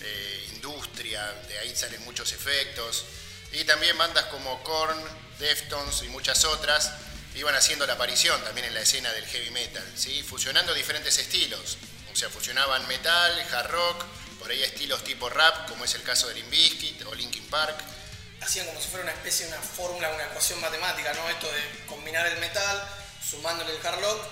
Eh, 0.00 0.50
industria, 0.54 1.24
de 1.48 1.58
ahí 1.58 1.74
salen 1.74 2.04
muchos 2.04 2.32
efectos. 2.32 3.04
Y 3.52 3.64
también 3.64 3.96
bandas 3.96 4.26
como 4.26 4.62
Korn, 4.62 5.02
Deftones 5.38 6.02
y 6.02 6.08
muchas 6.08 6.44
otras 6.44 6.92
iban 7.34 7.54
haciendo 7.54 7.86
la 7.86 7.92
aparición 7.92 8.42
también 8.42 8.66
en 8.66 8.74
la 8.74 8.80
escena 8.80 9.12
del 9.12 9.24
heavy 9.26 9.50
metal, 9.50 9.84
¿sí? 9.96 10.22
fusionando 10.22 10.74
diferentes 10.74 11.16
estilos. 11.18 11.78
O 12.12 12.16
sea, 12.16 12.28
fusionaban 12.28 12.86
metal, 12.88 13.46
hard 13.52 13.70
rock, 13.70 14.04
por 14.40 14.50
ahí 14.50 14.62
estilos 14.62 15.04
tipo 15.04 15.28
rap, 15.28 15.68
como 15.68 15.84
es 15.84 15.94
el 15.94 16.02
caso 16.02 16.28
de 16.28 16.34
Limp 16.34 16.50
Bizkit 16.50 17.02
o 17.06 17.14
Linkin 17.14 17.46
Park. 17.48 17.78
Hacían 18.40 18.66
como 18.66 18.80
si 18.80 18.88
fuera 18.88 19.04
una 19.04 19.12
especie 19.12 19.46
de 19.46 19.52
una 19.52 19.62
fórmula, 19.62 20.10
una 20.10 20.24
ecuación 20.24 20.60
matemática, 20.60 21.12
¿no? 21.14 21.28
Esto 21.28 21.46
de 21.46 21.86
combinar 21.86 22.26
el 22.26 22.38
metal, 22.38 22.88
sumándole 23.28 23.76
el 23.76 23.86
hard 23.86 24.00
rock 24.00 24.22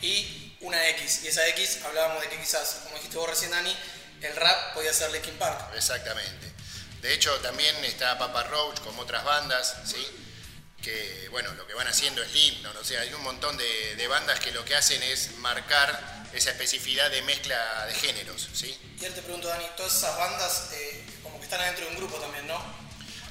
y 0.00 0.56
una 0.60 0.88
X. 0.90 1.24
Y 1.24 1.28
esa 1.28 1.46
X 1.48 1.80
hablábamos 1.84 2.22
de 2.22 2.28
que 2.30 2.40
quizás, 2.40 2.80
como 2.84 2.96
dijiste 2.96 3.16
vos 3.16 3.28
recién, 3.28 3.50
Dani, 3.50 3.76
el 4.22 4.36
rap 4.36 4.74
podía 4.74 4.92
ser 4.92 5.10
Linkin 5.12 5.36
Park. 5.36 5.74
Exactamente. 5.76 6.53
De 7.04 7.12
hecho, 7.12 7.30
también 7.40 7.76
está 7.84 8.16
Papa 8.16 8.44
Roach 8.44 8.80
como 8.80 9.02
otras 9.02 9.22
bandas, 9.24 9.76
¿sí? 9.84 10.02
que 10.80 11.28
bueno, 11.30 11.52
lo 11.52 11.66
que 11.66 11.74
van 11.74 11.86
haciendo 11.86 12.22
es 12.22 12.34
himno, 12.34 12.72
o 12.80 12.82
sea, 12.82 13.02
hay 13.02 13.12
un 13.12 13.22
montón 13.22 13.58
de, 13.58 14.06
bandas 14.08 14.40
que 14.40 14.52
lo 14.52 14.64
que 14.64 14.74
hacen 14.74 15.02
es 15.02 15.36
marcar 15.36 16.24
esa 16.32 16.52
especificidad 16.52 17.10
de 17.10 17.20
mezcla 17.20 17.84
de 17.84 17.94
géneros, 17.94 18.48
¿sí? 18.54 18.74
Y 18.98 19.04
él 19.04 19.12
te 19.12 19.20
pregunto, 19.20 19.48
Dani, 19.48 19.66
todas 19.76 19.94
esas 19.94 20.16
bandas 20.16 20.70
eh, 20.72 21.04
como 21.22 21.38
que 21.38 21.44
están 21.44 21.60
adentro 21.60 21.84
de 21.84 21.90
un 21.90 21.96
grupo 21.98 22.16
también, 22.16 22.46
¿no? 22.46 22.58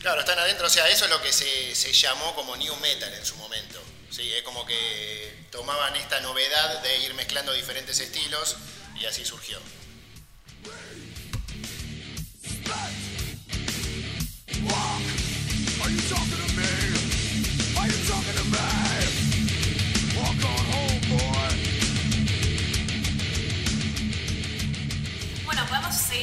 Claro, 0.01 0.19
están 0.19 0.37
adentro, 0.37 0.67
o 0.67 0.69
sea, 0.69 0.87
eso 0.89 1.05
es 1.05 1.09
lo 1.09 1.19
que 1.23 1.33
se, 1.33 1.73
se 1.73 1.93
llamó 1.93 2.35
como 2.35 2.55
New 2.55 2.75
Metal 2.75 3.11
en 3.11 3.25
su 3.25 3.35
momento, 3.37 3.81
¿sí? 4.11 4.31
Es 4.35 4.43
como 4.43 4.67
que 4.67 5.47
tomaban 5.51 5.95
esta 5.95 6.19
novedad 6.19 6.79
de 6.83 6.97
ir 6.99 7.15
mezclando 7.15 7.51
diferentes 7.53 7.99
estilos 7.99 8.55
y 8.99 9.05
así 9.05 9.25
surgió. 9.25 9.59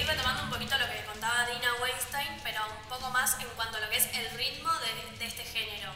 Seguir 0.00 0.16
retomando 0.16 0.45
un 0.45 0.50
poquito 0.50 0.78
lo 0.78 0.87
que 0.88 1.04
contaba 1.04 1.45
Dina 1.45 1.75
Weinstein, 1.83 2.40
pero 2.42 2.64
un 2.64 2.88
poco 2.88 3.11
más 3.11 3.37
en 3.38 3.49
cuanto 3.50 3.76
a 3.76 3.80
lo 3.80 3.90
que 3.90 3.99
es 3.99 4.09
el 4.14 4.30
ritmo 4.30 4.73
de, 5.19 5.26
este 5.26 5.45
género. 5.45 5.92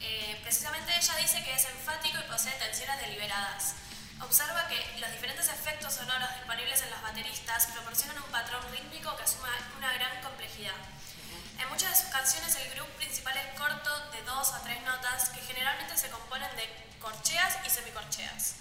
Eh, 0.00 0.40
precisamente 0.42 0.96
ella 0.96 1.14
dice 1.16 1.44
que 1.44 1.52
es 1.52 1.64
enfático 1.66 2.16
y 2.18 2.30
posee 2.32 2.52
tensiones 2.52 2.98
deliberadas. 3.02 3.74
Observa 4.20 4.66
que 4.68 4.80
los 4.98 5.12
diferentes 5.12 5.48
efectos 5.48 5.92
sonoros 5.92 6.32
disponibles 6.34 6.80
en 6.80 6.90
los 6.92 7.02
bateristas 7.02 7.66
proporcionan 7.66 8.22
un 8.22 8.30
patrón 8.30 8.62
rítmico 8.72 9.14
que 9.16 9.24
asume 9.24 9.50
una 9.76 9.92
gran 9.92 10.22
complejidad. 10.22 10.80
En 11.60 11.68
muchas 11.68 11.90
de 11.90 11.96
sus 11.96 12.08
canciones 12.08 12.56
el 12.56 12.72
grupo 12.72 12.90
principal 12.96 13.36
es 13.36 13.58
corto, 13.58 13.92
de 14.12 14.22
dos 14.22 14.48
a 14.54 14.62
tres 14.62 14.80
notas, 14.82 15.28
que 15.28 15.42
generalmente 15.42 15.98
se 15.98 16.08
componen 16.08 16.48
de 16.56 16.64
corcheas 17.00 17.58
y 17.66 17.68
semicorcheas. 17.68 18.54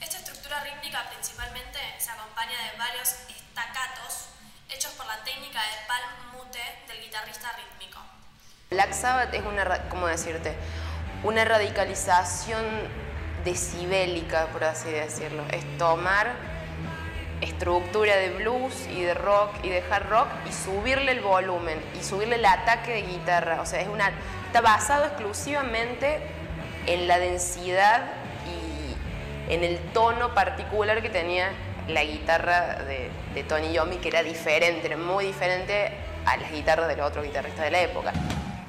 Esta 0.00 0.18
estructura 0.18 0.60
rítmica 0.64 1.08
principalmente 1.10 1.78
se 1.98 2.10
acompaña 2.10 2.56
de 2.70 2.78
varios 2.78 3.08
estacatos 3.28 4.28
hechos 4.68 4.92
por 4.92 5.06
la 5.06 5.22
técnica 5.24 5.60
de 5.60 5.86
palm 5.88 6.32
mute 6.32 6.60
del 6.88 7.00
guitarrista 7.02 7.52
rítmico. 7.52 8.00
Black 8.70 8.92
Sabbath 8.92 9.34
es 9.34 9.42
una, 9.42 9.88
¿cómo 9.88 10.06
decirte? 10.06 10.56
Una 11.22 11.44
radicalización 11.44 12.64
decibélica, 13.44 14.46
por 14.48 14.64
así 14.64 14.90
decirlo. 14.90 15.44
Es 15.50 15.78
tomar 15.78 16.32
estructura 17.40 18.16
de 18.16 18.30
blues 18.30 18.86
y 18.88 19.02
de 19.02 19.14
rock 19.14 19.50
y 19.62 19.68
de 19.68 19.82
hard 19.90 20.08
rock 20.08 20.28
y 20.48 20.52
subirle 20.52 21.12
el 21.12 21.20
volumen 21.20 21.78
y 21.98 22.02
subirle 22.02 22.36
el 22.36 22.44
ataque 22.44 22.92
de 22.92 23.02
guitarra. 23.02 23.60
O 23.60 23.66
sea, 23.66 23.80
es 23.80 23.88
una, 23.88 24.12
está 24.46 24.60
basado 24.60 25.04
exclusivamente 25.04 26.20
en 26.86 27.06
la 27.06 27.18
densidad 27.18 28.02
en 29.48 29.64
el 29.64 29.78
tono 29.92 30.34
particular 30.34 31.02
que 31.02 31.10
tenía 31.10 31.52
la 31.88 32.04
guitarra 32.04 32.82
de, 32.84 33.10
Tony 33.44 33.72
Yomi, 33.72 33.96
que 33.96 34.08
era 34.08 34.22
diferente, 34.22 34.94
muy 34.96 35.26
diferente 35.26 35.92
a 36.24 36.36
las 36.36 36.50
guitarras 36.50 36.88
de 36.88 36.96
los 36.96 37.06
otros 37.06 37.24
guitarristas 37.24 37.64
de 37.64 37.70
la 37.70 37.80
época. 37.80 38.12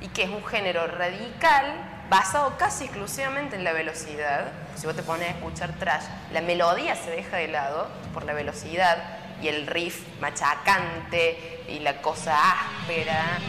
Y 0.01 0.08
que 0.10 0.24
es 0.24 0.29
un 0.29 0.46
género 0.46 0.86
radical 0.88 1.74
basado 2.10 2.58
casi 2.58 2.86
exclusivamente 2.86 3.55
en 3.55 3.63
la 3.63 3.74
velocidad. 3.74 4.51
Si 4.75 4.86
vos 4.86 4.96
te 4.96 5.03
pones 5.03 5.29
a 5.29 5.32
escuchar 5.32 5.74
trash, 5.79 6.03
la 6.34 6.41
melodía 6.41 6.96
se 6.96 7.12
deja 7.12 7.38
de 7.38 7.48
lado 7.48 7.88
por 8.13 8.25
la 8.25 8.34
velocidad 8.34 8.98
y 9.41 9.48
el 9.48 9.67
riff 9.67 10.03
machacante 10.20 11.63
y 11.67 11.79
la 11.79 12.01
cosa 12.01 12.38
áspera. 12.38 13.39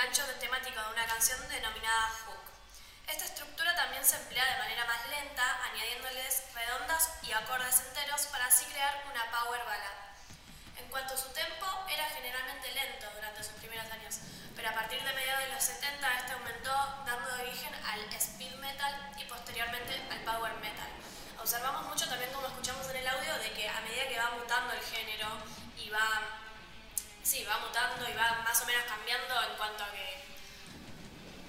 Gancho 0.00 0.24
temático 0.40 0.80
de 0.80 0.92
una 0.96 1.04
canción 1.04 1.36
denominada 1.50 2.08
hook. 2.24 2.40
Esta 3.06 3.26
estructura 3.26 3.76
también 3.76 4.02
se 4.02 4.16
emplea 4.16 4.46
de 4.46 4.56
manera 4.56 4.86
más 4.86 5.06
lenta, 5.10 5.44
añadiéndoles 5.70 6.44
redondas 6.54 7.10
y 7.20 7.32
acordes 7.32 7.80
enteros 7.80 8.24
para 8.32 8.46
así 8.46 8.64
crear 8.72 9.04
una 9.12 9.30
power 9.30 9.60
ballad. 9.60 9.98
En 10.78 10.88
cuanto 10.88 11.12
a 11.12 11.18
su 11.18 11.28
tempo, 11.36 11.66
era 11.92 12.08
generalmente 12.16 12.72
lento 12.72 13.12
durante 13.12 13.44
sus 13.44 13.52
primeros 13.60 13.84
años, 13.92 14.20
pero 14.56 14.70
a 14.70 14.72
partir 14.72 15.04
de 15.04 15.12
mediados 15.12 15.44
de 15.44 15.52
los 15.52 15.64
70 15.64 16.16
este 16.16 16.32
aumentó 16.32 16.72
dando 17.04 17.34
origen 17.44 17.74
al 17.84 18.00
speed 18.14 18.54
metal 18.56 19.12
y 19.18 19.24
posteriormente 19.24 20.00
al 20.10 20.20
power 20.24 20.54
metal. 20.64 20.88
Observamos 21.38 21.84
mucho 21.92 22.08
también 22.08 22.32
como 22.32 22.46
escuchamos 22.46 22.88
en 22.88 22.96
el 22.96 23.06
audio 23.06 23.36
de 23.36 23.52
que 23.52 23.68
a 23.68 23.82
medida 23.82 24.08
que 24.08 24.16
va 24.16 24.30
mutando 24.30 24.72
el 24.72 24.80
género 24.80 25.28
y 25.76 25.90
va, 25.90 26.40
sí, 27.22 27.44
va 27.44 27.58
mutando 27.58 28.08
y 28.08 28.12
va 28.14 28.42
más 28.44 28.60
o 28.62 28.66
menos 28.66 28.82
cambiando 28.84 29.42
en 29.42 29.56
cuanto 29.56 29.84
a 29.84 29.90
que 29.92 30.24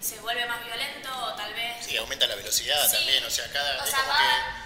se 0.02 0.20
vuelve 0.20 0.46
más 0.46 0.64
violento 0.66 1.10
o 1.26 1.34
tal 1.36 1.54
vez... 1.54 1.86
Sí, 1.86 1.98
aumenta 1.98 2.28
la 2.28 2.36
velocidad 2.36 2.92
también, 2.92 3.24
o 3.24 3.30
sea, 3.30 3.52
cada, 3.52 3.86
es 3.86 3.94
como 3.94 4.12
que 4.14 4.62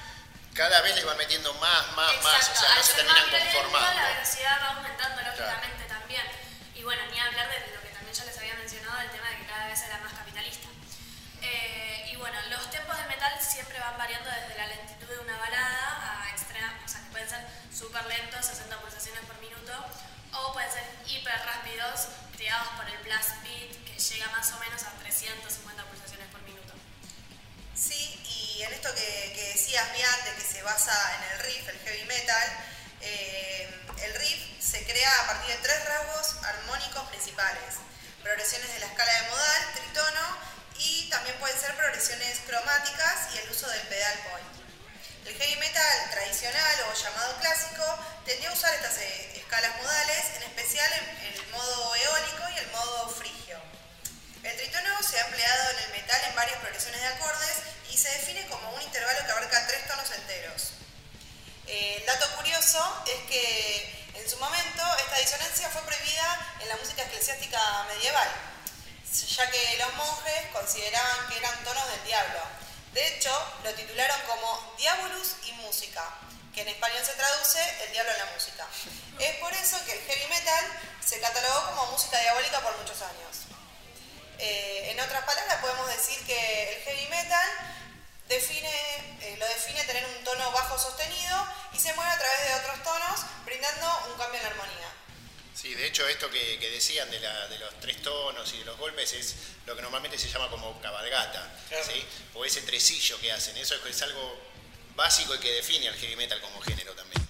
cada 0.55 0.81
vez 0.81 0.95
le 0.95 1.03
van 1.03 1.17
metiendo 1.17 1.53
más, 1.55 1.91
más, 1.91 2.23
más, 2.23 2.49
o 2.49 2.55
sea, 2.55 2.75
no 2.75 2.83
se 2.83 2.93
terminan 2.93 3.29
conformando. 3.29 4.01
Progresiones 37.35 38.71
de 38.71 38.79
la 38.79 38.85
escala 38.85 39.11
de 39.11 39.29
modal, 39.29 39.73
tritono 39.73 40.37
y 40.77 41.09
también 41.09 41.35
pueden 41.37 41.59
ser 41.59 41.75
progresiones 41.75 42.39
cromáticas 42.47 43.35
y 43.35 43.39
el 43.39 43.49
uso 43.49 43.67
del 43.67 43.81
pedal 43.81 44.19
point. 44.31 44.55
El 45.25 45.35
heavy 45.35 45.59
metal 45.59 46.09
tradicional 46.11 46.75
o 46.89 46.93
llamado 46.93 47.35
clásico 47.41 47.83
tendía 48.23 48.49
a 48.49 48.53
usar 48.53 48.73
estas 48.75 48.97
eh, 48.99 49.33
escalas 49.35 49.75
modales, 49.75 50.25
en 50.37 50.43
especial 50.43 50.89
en 50.93 51.33
el 51.33 51.47
modo 51.51 51.95
eólico 51.95 52.43
y 52.55 52.57
el 52.57 52.71
modo 52.71 53.09
frigio. 53.09 53.59
El 54.41 54.55
tritono 54.55 55.03
se 55.03 55.19
ha 55.19 55.25
empleado 55.25 55.71
en 55.71 55.79
el 55.79 55.91
metal 55.91 56.21
en 56.29 56.35
varias 56.35 56.57
progresiones 56.59 57.01
de 57.01 57.07
acordes 57.07 57.57
y 57.91 57.97
se 57.97 58.09
define 58.11 58.47
como 58.47 58.71
un 58.71 58.81
intervalo 58.81 59.25
que 59.25 59.31
abarca 59.31 59.67
tres 59.67 59.85
tonos 59.89 60.09
enteros. 60.11 60.71
Eh, 61.67 61.97
el 61.99 62.05
dato 62.05 62.33
curioso 62.37 63.03
es 63.07 63.29
que 63.29 64.04
en 64.25 64.31
su 64.31 64.37
momento 64.39 64.81
esta 64.97 65.17
disonancia 65.17 65.69
fue 65.69 65.83
prohibida 65.83 66.57
en 66.59 66.69
la 66.69 66.77
música 66.77 67.03
eclesiástica 67.03 67.59
medieval, 67.93 68.27
ya 69.27 69.51
que 69.51 69.77
los 69.77 69.93
monjes 69.93 70.47
consideraban 70.51 71.29
que 71.29 71.37
eran 71.37 71.63
tonos 71.63 71.87
del 71.91 72.03
diablo. 72.05 72.39
De 72.93 73.07
hecho, 73.07 73.29
lo 73.63 73.71
titularon 73.75 74.19
como 74.25 74.73
Diabolus 74.79 75.35
y 75.45 75.51
Música, 75.53 76.03
que 76.55 76.61
en 76.61 76.69
español 76.69 77.05
se 77.05 77.13
traduce 77.13 77.83
el 77.83 77.91
diablo 77.91 78.13
en 78.13 78.17
la 78.17 78.25
música. 78.33 78.65
Es 79.19 79.35
por 79.35 79.53
eso 79.53 79.77
que 79.85 79.93
el 79.93 80.01
heavy 80.01 80.27
metal 80.27 80.65
se 81.05 81.19
catalogó 81.19 81.67
como 81.67 81.91
música 81.91 82.19
diabólica 82.19 82.61
por 82.61 82.75
muchos 82.79 82.99
años. 83.03 83.45
Eh, 84.39 84.89
en 84.89 84.99
otras 85.01 85.23
palabras, 85.23 85.57
podemos 85.61 85.87
decir 85.87 86.17
que 86.25 86.73
el 86.73 86.83
heavy 86.83 87.07
metal 87.09 87.49
define, 88.27 88.69
eh, 89.21 89.37
lo 89.37 89.47
define 89.47 89.83
tener 89.83 90.05
un 90.05 90.23
tono 90.23 90.51
bajo 90.51 90.77
sostenido 90.77 91.47
y 91.73 91.79
se 91.79 91.93
mueve 91.93 92.11
a 92.11 92.17
través 92.17 92.47
de 92.47 92.53
otros 92.55 92.83
tonos, 92.83 93.21
brindando 93.45 93.87
un 94.11 94.17
cambio 94.17 94.37
en 94.37 94.43
la 94.43 94.49
armonía. 94.49 94.93
Sí, 95.53 95.73
de 95.73 95.87
hecho 95.87 96.07
esto 96.07 96.29
que, 96.29 96.57
decían 96.59 97.09
de, 97.09 97.19
los 97.19 97.79
tres 97.79 98.01
tonos 98.01 98.53
y 98.53 98.59
de 98.59 98.65
los 98.65 98.77
golpes 98.77 99.13
es 99.13 99.35
lo 99.65 99.75
que 99.75 99.81
normalmente 99.81 100.17
se 100.17 100.27
llama 100.27 100.49
como 100.49 100.79
cabalgata, 100.81 101.49
o 102.33 102.43
ese 102.43 102.61
tresillo 102.63 103.19
que 103.19 103.31
hacen, 103.31 103.55
eso 103.57 103.75
es 103.87 104.01
algo 104.01 104.37
básico 104.95 105.33
y 105.33 105.39
que 105.39 105.51
define 105.51 105.87
al 105.87 105.95
heavy 105.95 106.15
metal 106.17 106.41
como 106.41 106.61
género 106.61 106.93
también. 106.93 107.24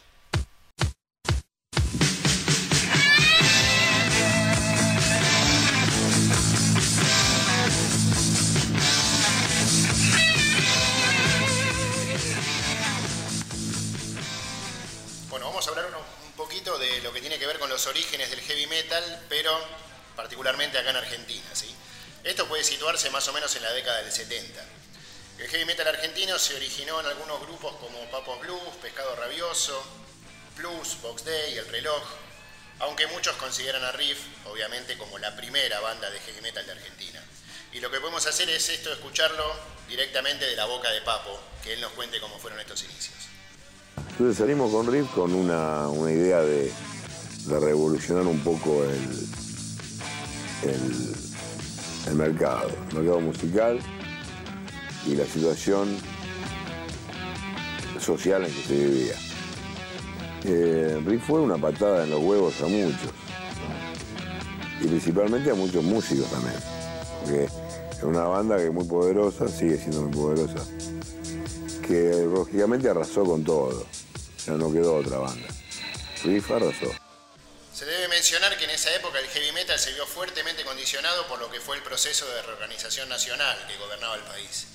De 16.77 17.01
lo 17.01 17.11
que 17.11 17.21
tiene 17.21 17.39
que 17.39 17.47
ver 17.47 17.57
con 17.57 17.69
los 17.69 17.87
orígenes 17.87 18.29
del 18.29 18.39
heavy 18.41 18.67
metal, 18.67 19.25
pero 19.27 19.51
particularmente 20.15 20.77
acá 20.77 20.91
en 20.91 20.97
Argentina. 20.97 21.49
¿sí? 21.53 21.73
Esto 22.23 22.47
puede 22.47 22.63
situarse 22.63 23.09
más 23.09 23.27
o 23.27 23.33
menos 23.33 23.55
en 23.55 23.63
la 23.63 23.71
década 23.71 24.03
del 24.03 24.11
70. 24.11 24.63
El 25.39 25.47
heavy 25.47 25.65
metal 25.65 25.87
argentino 25.87 26.37
se 26.37 26.55
originó 26.55 26.99
en 26.99 27.07
algunos 27.07 27.39
grupos 27.41 27.75
como 27.77 27.99
Papos 28.11 28.39
Blues, 28.41 28.75
Pescado 28.79 29.15
Rabioso, 29.15 29.83
Plus, 30.55 31.01
Box 31.01 31.25
Day, 31.25 31.57
El 31.57 31.67
Reloj, 31.67 32.03
aunque 32.79 33.07
muchos 33.07 33.35
consideran 33.37 33.83
a 33.83 33.91
Riff, 33.93 34.19
obviamente, 34.45 34.97
como 34.99 35.17
la 35.17 35.35
primera 35.35 35.79
banda 35.79 36.11
de 36.11 36.19
heavy 36.19 36.41
metal 36.41 36.65
de 36.65 36.73
Argentina. 36.73 37.23
Y 37.71 37.79
lo 37.79 37.89
que 37.89 37.99
podemos 37.99 38.25
hacer 38.27 38.49
es 38.51 38.69
esto, 38.69 38.93
escucharlo 38.93 39.55
directamente 39.87 40.45
de 40.45 40.55
la 40.55 40.65
boca 40.65 40.91
de 40.91 41.01
Papo, 41.01 41.39
que 41.63 41.73
él 41.73 41.81
nos 41.81 41.91
cuente 41.93 42.19
cómo 42.19 42.37
fueron 42.37 42.59
estos 42.59 42.83
inicios. 42.83 43.34
Entonces 44.17 44.37
salimos 44.37 44.71
con 44.71 44.89
Riff 44.89 45.11
con 45.13 45.33
una, 45.33 45.89
idea 46.09 46.39
de, 46.39 46.71
revolucionar 47.49 48.25
un 48.25 48.39
poco 48.39 48.85
el, 48.85 49.27
el, 52.07 52.15
mercado, 52.15 52.69
el 52.91 52.95
mercado 52.95 53.19
musical 53.19 53.77
y 55.05 55.15
la 55.15 55.25
situación 55.25 55.97
social 57.99 58.45
en 58.45 58.53
que 58.53 58.61
se 58.61 58.73
vivía. 58.73 59.15
Eh, 60.45 61.01
Riff 61.05 61.25
fue 61.25 61.41
una 61.41 61.57
patada 61.57 62.05
en 62.05 62.11
los 62.11 62.21
huevos 62.21 62.61
a 62.61 62.67
muchos, 62.67 63.11
y 64.79 64.87
principalmente 64.87 65.51
a 65.51 65.55
muchos 65.55 65.83
músicos 65.83 66.31
también, 66.31 66.55
porque 67.19 67.43
es 67.91 68.03
una 68.03 68.23
banda 68.23 68.55
que 68.55 68.67
es 68.67 68.73
muy 68.73 68.85
poderosa, 68.85 69.49
sigue 69.49 69.75
siendo 69.75 70.03
muy 70.03 70.13
poderosa, 70.13 70.63
que 71.85 72.25
lógicamente 72.33 72.89
arrasó 72.89 73.25
con 73.25 73.43
todo. 73.43 73.94
Ya 74.45 74.53
no 74.53 74.71
quedó 74.71 74.97
otra 74.97 75.17
banda. 75.17 75.47
Riff 76.23 76.51
arrasó. 76.51 76.91
Se 77.73 77.85
debe 77.85 78.07
mencionar 78.07 78.57
que 78.57 78.65
en 78.65 78.69
esa 78.69 78.93
época 78.95 79.19
el 79.19 79.27
heavy 79.27 79.51
metal 79.51 79.77
se 79.77 79.91
vio 79.93 80.05
fuertemente 80.05 80.63
condicionado 80.63 81.27
por 81.27 81.39
lo 81.39 81.49
que 81.51 81.59
fue 81.59 81.75
el 81.75 81.83
proceso 81.83 82.25
de 82.27 82.41
reorganización 82.43 83.09
nacional 83.09 83.57
que 83.67 83.77
gobernaba 83.77 84.15
el 84.15 84.21
país. 84.21 84.67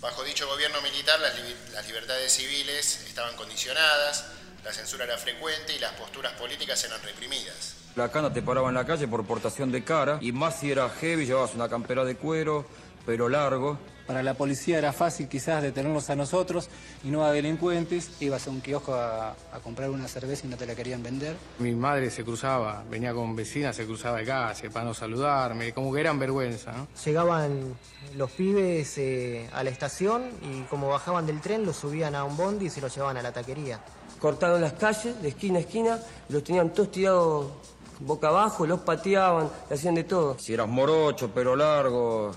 Bajo 0.00 0.22
dicho 0.22 0.46
gobierno 0.46 0.80
militar 0.82 1.18
las, 1.20 1.34
las 1.72 1.86
libertades 1.86 2.32
civiles 2.32 3.00
estaban 3.08 3.34
condicionadas, 3.36 4.26
la 4.62 4.72
censura 4.72 5.04
era 5.04 5.18
frecuente 5.18 5.74
y 5.74 5.78
las 5.78 5.92
posturas 5.94 6.32
políticas 6.34 6.84
eran 6.84 7.02
reprimidas. 7.02 7.74
La 7.96 8.10
cana 8.10 8.32
te 8.32 8.42
paraba 8.42 8.68
en 8.68 8.74
la 8.74 8.86
calle 8.86 9.08
por 9.08 9.26
portación 9.26 9.72
de 9.72 9.82
cara 9.82 10.18
y 10.20 10.32
más 10.32 10.60
si 10.60 10.70
era 10.70 10.88
heavy, 10.90 11.26
llevabas 11.26 11.54
una 11.54 11.68
campera 11.68 12.04
de 12.04 12.16
cuero, 12.16 12.66
pero 13.06 13.28
largo. 13.28 13.78
Para 14.06 14.22
la 14.22 14.34
policía 14.34 14.78
era 14.78 14.92
fácil 14.92 15.28
quizás 15.28 15.62
detenernos 15.62 16.10
a 16.10 16.16
nosotros 16.16 16.68
y 17.02 17.08
no 17.08 17.24
a 17.24 17.32
delincuentes. 17.32 18.10
Ibas 18.20 18.46
a 18.46 18.50
un 18.50 18.60
kiosco 18.60 18.94
a, 18.94 19.34
comprar 19.62 19.88
una 19.88 20.08
cerveza 20.08 20.46
y 20.46 20.50
no 20.50 20.56
te 20.56 20.66
la 20.66 20.74
querían 20.74 21.02
vender. 21.02 21.36
Mi 21.58 21.74
madre 21.74 22.10
se 22.10 22.22
cruzaba, 22.22 22.84
venía 22.90 23.14
con 23.14 23.34
vecinas, 23.34 23.76
se 23.76 23.86
cruzaba 23.86 24.18
de 24.18 24.26
calle 24.26 24.70
para 24.70 24.84
no 24.84 24.94
saludarme, 24.94 25.72
como 25.72 25.92
que 25.92 26.00
eran 26.00 26.18
vergüenza. 26.18 26.72
¿no? 26.72 26.88
Llegaban 27.04 27.74
los 28.16 28.30
pibes 28.32 28.98
eh, 28.98 29.48
a 29.52 29.64
la 29.64 29.70
estación 29.70 30.24
y 30.42 30.62
como 30.62 30.88
bajaban 30.88 31.26
del 31.26 31.40
tren 31.40 31.64
los 31.64 31.76
subían 31.76 32.14
a 32.14 32.24
un 32.24 32.36
bondi 32.36 32.66
y 32.66 32.70
se 32.70 32.80
los 32.80 32.94
llevaban 32.94 33.16
a 33.16 33.22
la 33.22 33.32
taquería. 33.32 33.80
Cortaron 34.20 34.60
las 34.60 34.74
calles 34.74 35.20
de 35.22 35.28
esquina 35.28 35.58
a 35.58 35.60
esquina, 35.62 35.98
los 36.28 36.44
tenían 36.44 36.72
todos 36.72 36.90
tirados 36.90 37.46
boca 38.00 38.28
abajo, 38.28 38.66
los 38.66 38.80
pateaban, 38.80 39.48
hacían 39.70 39.94
de 39.94 40.04
todo. 40.04 40.36
Si 40.38 40.54
eras 40.54 40.68
morocho, 40.68 41.30
pero 41.34 41.56
largo, 41.56 42.32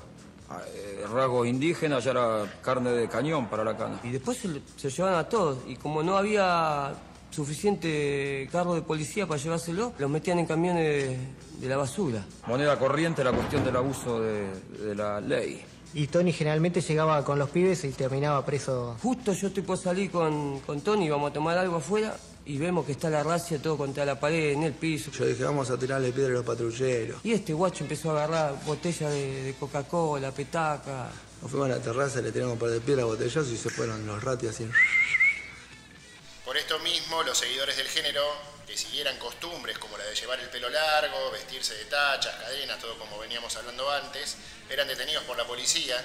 eh, 0.67 1.05
rasgos 1.11 1.47
indígenas, 1.47 2.03
ya 2.03 2.11
era 2.11 2.59
carne 2.61 2.91
de 2.91 3.07
cañón 3.07 3.47
para 3.47 3.63
la 3.63 3.75
cana. 3.75 3.99
Y 4.03 4.09
después 4.11 4.37
se, 4.77 4.89
llevaban 4.89 5.19
a 5.19 5.27
todos, 5.27 5.59
y 5.67 5.75
como 5.75 6.03
no 6.03 6.17
había 6.17 6.93
suficiente 7.29 8.47
cargo 8.51 8.75
de 8.75 8.81
policía 8.81 9.27
para 9.27 9.41
llevárselo, 9.41 9.93
los 9.97 10.09
metían 10.09 10.39
en 10.39 10.45
camiones 10.45 11.17
de, 11.59 11.67
la 11.67 11.77
basura. 11.77 12.25
Moneda 12.47 12.79
corriente, 12.79 13.23
la 13.23 13.31
cuestión 13.31 13.63
del 13.63 13.75
abuso 13.75 14.21
de, 14.21 14.47
de 14.79 14.95
la 14.95 15.19
ley. 15.19 15.63
Y 15.93 16.07
Tony 16.07 16.31
generalmente 16.31 16.81
llegaba 16.81 17.23
con 17.23 17.39
los 17.39 17.49
pibes 17.49 17.83
y 17.83 17.89
terminaba 17.89 18.45
preso. 18.45 18.97
Justo 19.01 19.33
yo 19.33 19.47
estoy 19.47 19.63
por 19.63 19.77
salir 19.77 20.11
con, 20.11 20.59
con 20.61 20.81
Tony, 20.81 21.09
vamos 21.09 21.31
a 21.31 21.33
tomar 21.33 21.57
algo 21.57 21.77
afuera 21.77 22.15
y 22.47 22.57
vemos 22.57 22.85
que 22.85 22.93
está 22.93 23.09
la 23.09 23.23
racia 23.23 23.61
todo 23.61 23.77
contra 23.77 24.05
la 24.05 24.17
pared, 24.17 24.53
en 24.53 24.63
el 24.63 24.73
piso. 24.73 25.11
Yo 25.11 25.25
dije, 25.25 25.43
vamos 25.43 25.69
a 25.69 25.77
tirarle 25.77 26.13
piedra 26.13 26.31
a 26.31 26.35
los 26.35 26.45
patrulleros. 26.45 27.19
Y 27.25 27.33
este 27.33 27.51
guacho 27.51 27.83
empezó 27.83 28.11
a 28.11 28.23
agarrar 28.23 28.63
botellas 28.63 29.11
de, 29.11 29.53
Coca-Cola, 29.59 30.31
petaca. 30.31 31.09
Nos 31.41 31.51
fuimos 31.51 31.69
a 31.69 31.75
la 31.75 31.81
terraza, 31.81 32.21
le 32.21 32.31
tiramos 32.31 32.53
un 32.53 32.59
par 32.59 32.69
de 32.69 32.79
piedras 32.79 33.05
botellazos 33.05 33.49
y 33.49 33.57
se 33.57 33.69
fueron 33.69 34.07
los 34.07 34.23
ratis 34.23 34.51
así. 34.51 34.65
Por 36.45 36.55
esto 36.55 36.79
mismo, 36.79 37.21
los 37.23 37.37
seguidores 37.37 37.75
del 37.75 37.87
género 37.89 38.23
que 38.65 38.77
siguieran 38.77 39.17
costumbres 39.17 39.77
como 39.77 39.97
la 39.97 40.05
de 40.05 40.15
llevar 40.15 40.39
el 40.39 40.49
pelo 40.49 40.69
largo, 40.69 41.31
vestirse 41.31 41.73
de 41.73 41.83
tachas, 41.85 42.33
cadenas, 42.35 42.79
todo 42.79 42.97
como 42.97 43.19
veníamos 43.19 43.53
hablando 43.57 43.91
antes, 43.91 44.37
eran 44.69 44.87
detenidos 44.87 45.25
por 45.25 45.35
la 45.37 45.45
policía 45.45 45.95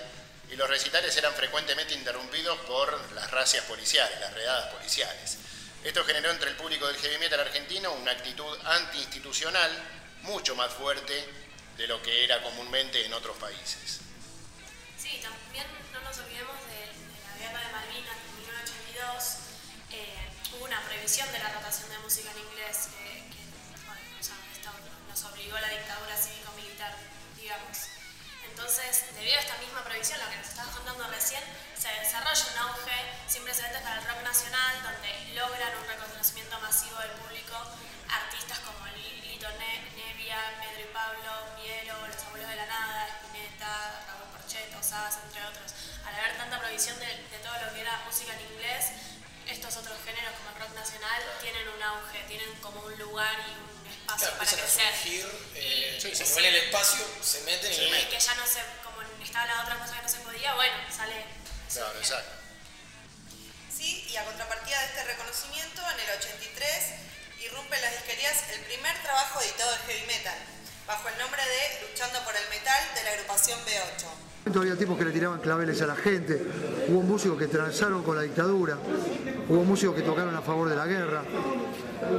y 0.50 0.56
los 0.56 0.68
recitales 0.68 1.16
eran 1.16 1.32
frecuentemente 1.34 1.94
interrumpidos 1.94 2.58
por 2.66 3.12
las 3.14 3.30
racias 3.30 3.64
policiales, 3.66 4.18
las 4.20 4.34
redadas 4.34 4.74
policiales. 4.74 5.38
Esto 5.84 6.04
generó 6.04 6.30
entre 6.30 6.50
el 6.50 6.56
público 6.56 6.86
del 6.86 6.96
heavy 6.96 7.18
metal 7.18 7.40
argentino 7.40 7.92
una 7.92 8.12
actitud 8.12 8.56
antiinstitucional 8.64 9.70
mucho 10.22 10.54
más 10.54 10.72
fuerte 10.72 11.12
de 11.76 11.86
lo 11.88 12.00
que 12.02 12.22
era 12.22 12.40
comúnmente 12.42 13.04
en 13.04 13.12
otros 13.12 13.36
países. 13.38 13.98
Sí, 14.96 15.20
también 15.20 15.66
no 15.92 16.00
nos 16.00 16.16
olvidemos 16.18 16.54
de, 16.70 16.86
la 17.26 17.36
guerra 17.36 17.66
de 17.66 17.72
Malvinas 17.72 18.16
en 18.16 18.36
1982. 18.46 19.36
Eh, 19.90 20.54
hubo 20.54 20.64
una 20.66 20.80
prohibición 20.82 21.30
de 21.32 21.38
la 21.40 21.52
rotación 21.52 21.90
de 21.90 21.98
música 21.98 22.30
en 22.30 22.38
inglés 22.38 22.88
que, 22.94 23.42
nos 25.08 25.24
obligó 25.24 25.56
a 25.56 25.60
la 25.60 25.68
dictadura 25.68 26.16
cívico-militar, 26.16 26.94
digamos. 27.36 27.91
Entonces, 28.52 29.08
debido 29.16 29.36
a 29.36 29.40
esta 29.40 29.56
misma 29.64 29.82
prohibición, 29.82 30.20
lo 30.20 30.28
que 30.28 30.36
nos 30.36 30.48
estabas 30.48 30.76
contando 30.76 31.08
recién, 31.08 31.40
se 31.72 31.88
desarrolla 31.88 32.44
un 32.52 32.58
auge 32.68 32.98
sin 33.26 33.44
precedentes 33.44 33.80
para 33.80 33.96
el 33.96 34.04
rock 34.04 34.20
nacional, 34.22 34.76
donde 34.84 35.08
logran 35.32 35.72
un 35.80 35.88
reconocimiento 35.88 36.60
masivo 36.60 37.00
del 37.00 37.12
público 37.12 37.56
artistas 38.12 38.58
como 38.60 38.84
Lito 38.92 39.48
Nevia, 39.56 40.36
Pedro 40.60 40.84
y 40.84 40.92
Pablo, 40.92 41.32
Piero, 41.56 41.96
Los 42.06 42.22
Abuelos 42.28 42.48
de 42.48 42.56
la 42.56 42.66
Nada, 42.66 43.08
Spinetta, 43.24 44.04
Raúl 44.04 44.28
Porcheto, 44.36 44.76
o 44.76 44.80
pesadas, 44.84 45.16
entre 45.24 45.40
otros. 45.48 45.72
Al 46.04 46.14
haber 46.14 46.36
tanta 46.36 46.60
de, 46.60 47.08
de 47.32 47.38
todo 47.40 47.56
lo 47.56 47.72
que 47.72 47.80
era 47.80 48.04
música 48.04 48.36
en 48.36 48.52
inglés, 48.52 48.92
estos 49.48 49.76
otros 49.80 49.96
géneros 50.04 50.36
como 50.36 50.52
el 50.52 50.60
rock 50.60 50.76
nacional 50.76 51.20
tienen 51.40 51.66
un 51.68 51.82
auge, 51.82 52.20
tienen 52.28 52.52
como 52.60 52.84
un 52.84 52.98
lugar 52.98 53.32
y 53.48 53.52
un 53.56 53.81
espacio 54.02 54.28
Claro, 54.28 54.38
para 54.38 54.50
crecer. 54.50 54.94
surgir, 54.94 55.26
eh, 55.54 55.98
Y- 55.98 56.02
como 56.02 56.26
sí. 56.26 56.44
el 56.44 56.54
espacio, 56.56 57.04
se 57.22 57.40
meten 57.42 57.72
y 57.72 57.74
Y 57.74 57.84
lo 57.86 57.90
meten. 57.90 58.08
que 58.10 58.18
ya 58.20 58.34
no 58.34 58.46
sé, 58.46 58.60
como 58.84 58.98
estaba 59.22 59.46
la 59.46 59.62
otra 59.62 59.78
cosa 59.78 59.96
que 59.96 60.02
no 60.02 60.08
se 60.08 60.18
podía, 60.20 60.54
bueno, 60.54 60.74
sale. 60.94 61.24
Claro, 61.72 61.98
exacto. 61.98 62.30
Sí, 63.74 64.06
y 64.10 64.16
a 64.16 64.24
contrapartida 64.24 64.78
de 64.80 64.86
este 64.86 65.04
reconocimiento, 65.04 65.82
en 65.82 66.00
el 66.00 66.18
83 66.18 66.94
irrumpe 67.42 67.76
en 67.76 67.82
las 67.82 67.92
disquerías 67.92 68.36
el 68.54 68.60
primer 68.60 68.94
trabajo 69.02 69.40
editado 69.40 69.70
de 69.72 69.78
heavy 69.78 70.06
metal, 70.06 70.38
bajo 70.86 71.08
el 71.08 71.18
nombre 71.18 71.42
de 71.42 71.88
Luchando 71.88 72.22
por 72.24 72.36
el 72.36 72.48
Metal 72.50 72.82
de 72.94 73.02
la 73.04 73.10
agrupación 73.10 73.58
B8. 73.64 74.06
Había 74.58 74.76
tipos 74.76 74.98
que 74.98 75.04
le 75.04 75.12
tiraban 75.12 75.40
claveles 75.40 75.80
a 75.82 75.86
la 75.86 75.96
gente, 75.96 76.34
hubo 76.88 77.00
músicos 77.02 77.38
que 77.38 77.46
transaron 77.46 78.02
con 78.02 78.16
la 78.16 78.22
dictadura, 78.22 78.76
hubo 79.48 79.64
músicos 79.64 79.94
que 79.96 80.02
tocaron 80.02 80.34
a 80.36 80.42
favor 80.42 80.68
de 80.68 80.76
la 80.76 80.84
guerra. 80.86 81.22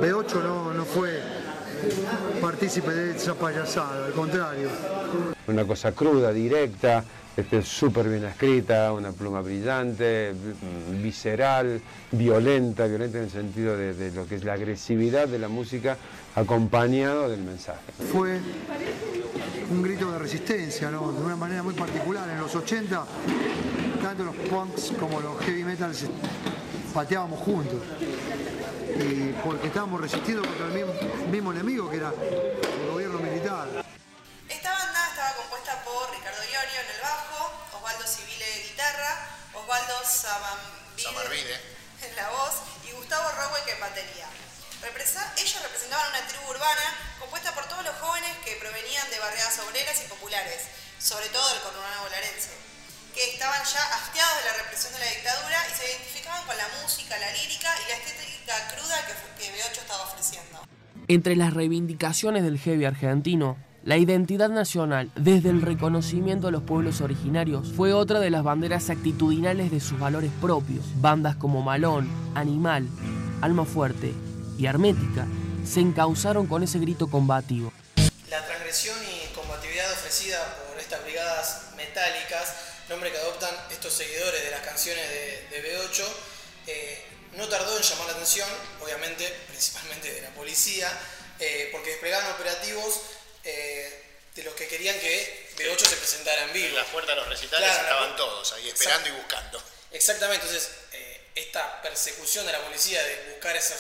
B8 0.01 0.41
no, 0.41 0.73
no 0.73 0.85
fue 0.85 1.21
partícipe 2.41 2.91
de 2.91 3.15
esa 3.15 3.35
payasada, 3.35 4.05
al 4.05 4.13
contrario. 4.13 4.69
Una 5.47 5.65
cosa 5.65 5.91
cruda, 5.91 6.31
directa, 6.31 7.03
este, 7.35 7.61
súper 7.63 8.09
bien 8.09 8.25
escrita, 8.25 8.93
una 8.93 9.11
pluma 9.11 9.41
brillante, 9.41 10.33
visceral, 11.01 11.81
violenta, 12.11 12.85
violenta 12.85 13.17
en 13.17 13.23
el 13.25 13.31
sentido 13.31 13.75
de, 13.75 13.93
de 13.93 14.11
lo 14.11 14.27
que 14.27 14.35
es 14.35 14.43
la 14.43 14.53
agresividad 14.53 15.27
de 15.27 15.39
la 15.39 15.47
música 15.47 15.97
acompañado 16.35 17.29
del 17.29 17.41
mensaje. 17.41 17.79
Fue 18.11 18.39
un 19.71 19.81
grito 19.81 20.11
de 20.11 20.19
resistencia, 20.19 20.91
¿no? 20.91 21.11
de 21.11 21.21
una 21.21 21.35
manera 21.35 21.63
muy 21.63 21.73
particular. 21.73 22.29
En 22.29 22.39
los 22.39 22.55
80, 22.55 23.05
tanto 24.01 24.23
los 24.23 24.35
punks 24.35 24.93
como 24.99 25.19
los 25.19 25.39
heavy 25.41 25.63
metals 25.63 26.05
pateábamos 26.93 27.39
juntos. 27.39 27.79
Y 28.95 29.33
porque 29.43 29.67
estábamos 29.67 29.99
resistiendo 30.01 30.43
contra 30.45 30.65
el 30.67 30.71
mismo, 30.73 30.93
mismo 31.29 31.51
enemigo 31.51 31.89
que 31.89 31.97
era 31.97 32.09
el 32.09 32.87
gobierno 32.91 33.19
militar. 33.19 33.67
Esta 34.49 34.71
banda 34.71 35.07
estaba 35.09 35.33
compuesta 35.35 35.83
por 35.83 36.11
Ricardo 36.11 36.43
Iorio 36.43 36.79
en 36.79 36.89
el 36.95 37.01
bajo, 37.01 37.51
Osvaldo 37.77 38.05
Civile 38.07 38.61
en 38.61 38.63
guitarra, 38.69 39.27
Osvaldo 39.53 39.95
Samarvide. 40.05 41.59
en 42.03 42.15
la 42.15 42.29
voz 42.29 42.53
y 42.87 42.91
Gustavo 42.91 43.29
Rowek 43.31 43.67
en 43.69 43.79
batería. 43.79 44.27
Represa- 44.81 45.33
ellos 45.37 45.61
representaban 45.63 46.09
una 46.09 46.27
tribu 46.27 46.49
urbana 46.51 47.15
compuesta 47.19 47.53
por 47.55 47.65
todos 47.67 47.83
los 47.85 47.95
jóvenes 47.97 48.37
que 48.45 48.57
provenían 48.57 49.09
de 49.09 49.19
barriadas 49.19 49.57
obreras 49.59 49.95
y 50.03 50.07
populares, 50.07 50.61
sobre 50.99 51.29
todo 51.29 51.47
del 51.49 51.61
conurbano 51.61 52.03
bonaerense, 52.03 52.51
que 53.15 53.33
estaban 53.33 53.63
ya 53.63 53.83
hastiados 53.95 54.37
de 54.43 54.45
la 54.51 54.53
represión 54.57 54.91
de 54.93 54.99
la 54.99 55.05
dictadura 55.11 55.57
y 55.71 55.77
se 55.77 55.85
identificaban 55.89 56.45
con 56.45 56.57
la 56.57 56.67
música, 56.83 57.17
la 57.17 57.31
lírica 57.31 57.73
y 57.85 57.89
la 57.89 57.95
estética 57.95 58.32
cruda 58.45 58.95
que, 59.07 59.13
fu- 59.13 59.37
que 59.37 59.45
B8 59.57 59.81
estaba 59.81 60.03
ofreciendo. 60.03 60.59
Entre 61.07 61.35
las 61.35 61.53
reivindicaciones 61.53 62.43
del 62.43 62.59
heavy 62.59 62.85
argentino, 62.85 63.57
la 63.83 63.97
identidad 63.97 64.49
nacional 64.49 65.11
desde 65.15 65.49
el 65.49 65.61
reconocimiento 65.61 66.47
a 66.47 66.51
los 66.51 66.63
pueblos 66.63 67.01
originarios 67.01 67.73
fue 67.73 67.91
otra 67.93 68.19
de 68.21 68.29
las 68.29 68.43
banderas 68.43 68.89
actitudinales 68.89 69.71
de 69.71 69.79
sus 69.81 69.99
valores 69.99 70.31
propios. 70.41 70.85
Bandas 71.01 71.35
como 71.35 71.61
Malón, 71.61 72.07
Animal, 72.35 72.87
Alma 73.41 73.65
Fuerte 73.65 74.13
y 74.57 74.65
Hermética 74.67 75.27
se 75.65 75.81
encauzaron 75.81 76.47
con 76.47 76.63
ese 76.63 76.79
grito 76.79 77.07
combativo. 77.09 77.73
La 78.29 78.45
transgresión 78.45 78.95
y 79.03 79.33
combatividad 79.35 79.91
ofrecida 79.91 80.37
por 80.69 80.79
estas 80.79 81.03
brigadas 81.03 81.67
metálicas, 81.75 82.55
nombre 82.89 83.11
que 83.11 83.17
adoptan 83.17 83.49
estos 83.69 83.91
seguidores 83.93 84.43
de 84.45 84.51
las 84.51 84.61
canciones 84.61 85.03
de, 85.09 85.57
de 85.57 85.75
B8, 85.75 86.03
eh, 86.67 87.03
no 87.35 87.47
tardó 87.49 87.75
en 87.77 87.83
llamar 87.83 88.07
la 88.07 88.13
atención, 88.13 88.49
obviamente, 88.81 89.27
principalmente 89.47 90.11
de 90.11 90.21
la 90.21 90.29
policía, 90.29 90.91
eh, 91.39 91.69
porque 91.71 91.91
desplegaban 91.91 92.31
operativos 92.31 93.01
eh, 93.43 94.01
de 94.35 94.43
los 94.43 94.53
que 94.55 94.67
querían 94.67 94.99
que 94.99 95.49
B8 95.57 95.85
se 95.87 95.95
presentara 95.97 96.43
en 96.43 96.53
vivo. 96.53 96.67
En 96.69 96.75
las 96.75 96.87
puertas 96.87 97.15
de 97.15 97.21
los 97.21 97.29
recitales 97.29 97.67
Claro, 97.69 97.83
estaban 97.83 98.09
la- 98.11 98.15
todos 98.15 98.53
ahí 98.53 98.69
esperando 98.69 99.09
y 99.09 99.11
buscando. 99.11 99.63
Exactamente, 99.91 100.45
entonces 100.45 100.71
eh, 100.93 101.21
esta 101.35 101.81
persecución 101.81 102.45
de 102.45 102.51
la 102.51 102.61
policía 102.63 103.03
de 103.03 103.31
buscar 103.31 103.55
esos 103.55 103.79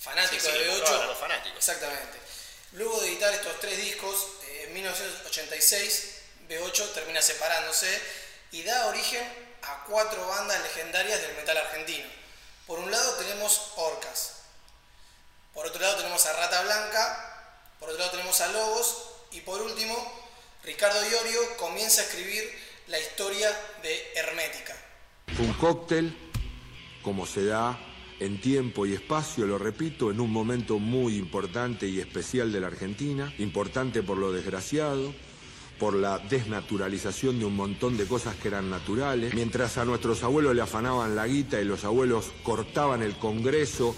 fanáticos 0.00 0.42
Sí, 0.44 0.50
sí, 0.52 0.58
de 0.58 0.68
B8. 0.70 0.78
buscaban 0.80 1.02
a 1.02 1.06
los 1.06 1.18
fanáticos. 1.18 1.58
Exactamente. 1.58 2.18
Luego 2.72 3.00
de 3.00 3.08
editar 3.08 3.32
estos 3.34 3.60
tres 3.60 3.76
discos, 3.78 4.26
en 4.62 4.72
1986, 4.74 6.14
B8 6.48 6.92
termina 6.94 7.22
separándose 7.22 8.00
y 8.52 8.62
da 8.62 8.86
origen 8.86 9.51
a 9.62 9.84
cuatro 9.88 10.26
bandas 10.26 10.60
legendarias 10.62 11.20
del 11.20 11.36
metal 11.36 11.56
argentino. 11.56 12.06
Por 12.66 12.78
un 12.78 12.90
lado 12.90 13.14
tenemos 13.14 13.72
Orcas, 13.76 14.42
por 15.54 15.66
otro 15.66 15.80
lado 15.80 15.96
tenemos 15.96 16.24
a 16.26 16.32
Rata 16.32 16.62
Blanca, 16.62 17.58
por 17.78 17.90
otro 17.90 18.00
lado 18.00 18.12
tenemos 18.12 18.40
a 18.40 18.48
Lobos 18.48 19.02
y 19.32 19.40
por 19.40 19.60
último 19.60 19.96
Ricardo 20.64 20.98
Iorio 21.08 21.56
comienza 21.56 22.00
a 22.00 22.04
escribir 22.04 22.44
la 22.86 22.98
historia 22.98 23.48
de 23.82 24.12
Hermética. 24.14 24.76
Un 25.38 25.52
cóctel, 25.54 26.16
como 27.02 27.26
se 27.26 27.44
da 27.44 27.78
en 28.20 28.40
tiempo 28.40 28.86
y 28.86 28.94
espacio, 28.94 29.46
lo 29.46 29.58
repito, 29.58 30.10
en 30.10 30.20
un 30.20 30.30
momento 30.30 30.78
muy 30.78 31.16
importante 31.16 31.88
y 31.88 32.00
especial 32.00 32.52
de 32.52 32.60
la 32.60 32.68
Argentina, 32.68 33.34
importante 33.38 34.02
por 34.02 34.18
lo 34.18 34.30
desgraciado, 34.30 35.12
por 35.82 35.94
la 35.94 36.20
desnaturalización 36.20 37.40
de 37.40 37.44
un 37.44 37.56
montón 37.56 37.96
de 37.96 38.06
cosas 38.06 38.36
que 38.36 38.46
eran 38.46 38.70
naturales, 38.70 39.34
mientras 39.34 39.78
a 39.78 39.84
nuestros 39.84 40.22
abuelos 40.22 40.54
le 40.54 40.62
afanaban 40.62 41.16
la 41.16 41.26
guita 41.26 41.60
y 41.60 41.64
los 41.64 41.84
abuelos 41.84 42.30
cortaban 42.44 43.02
el 43.02 43.16
Congreso 43.16 43.96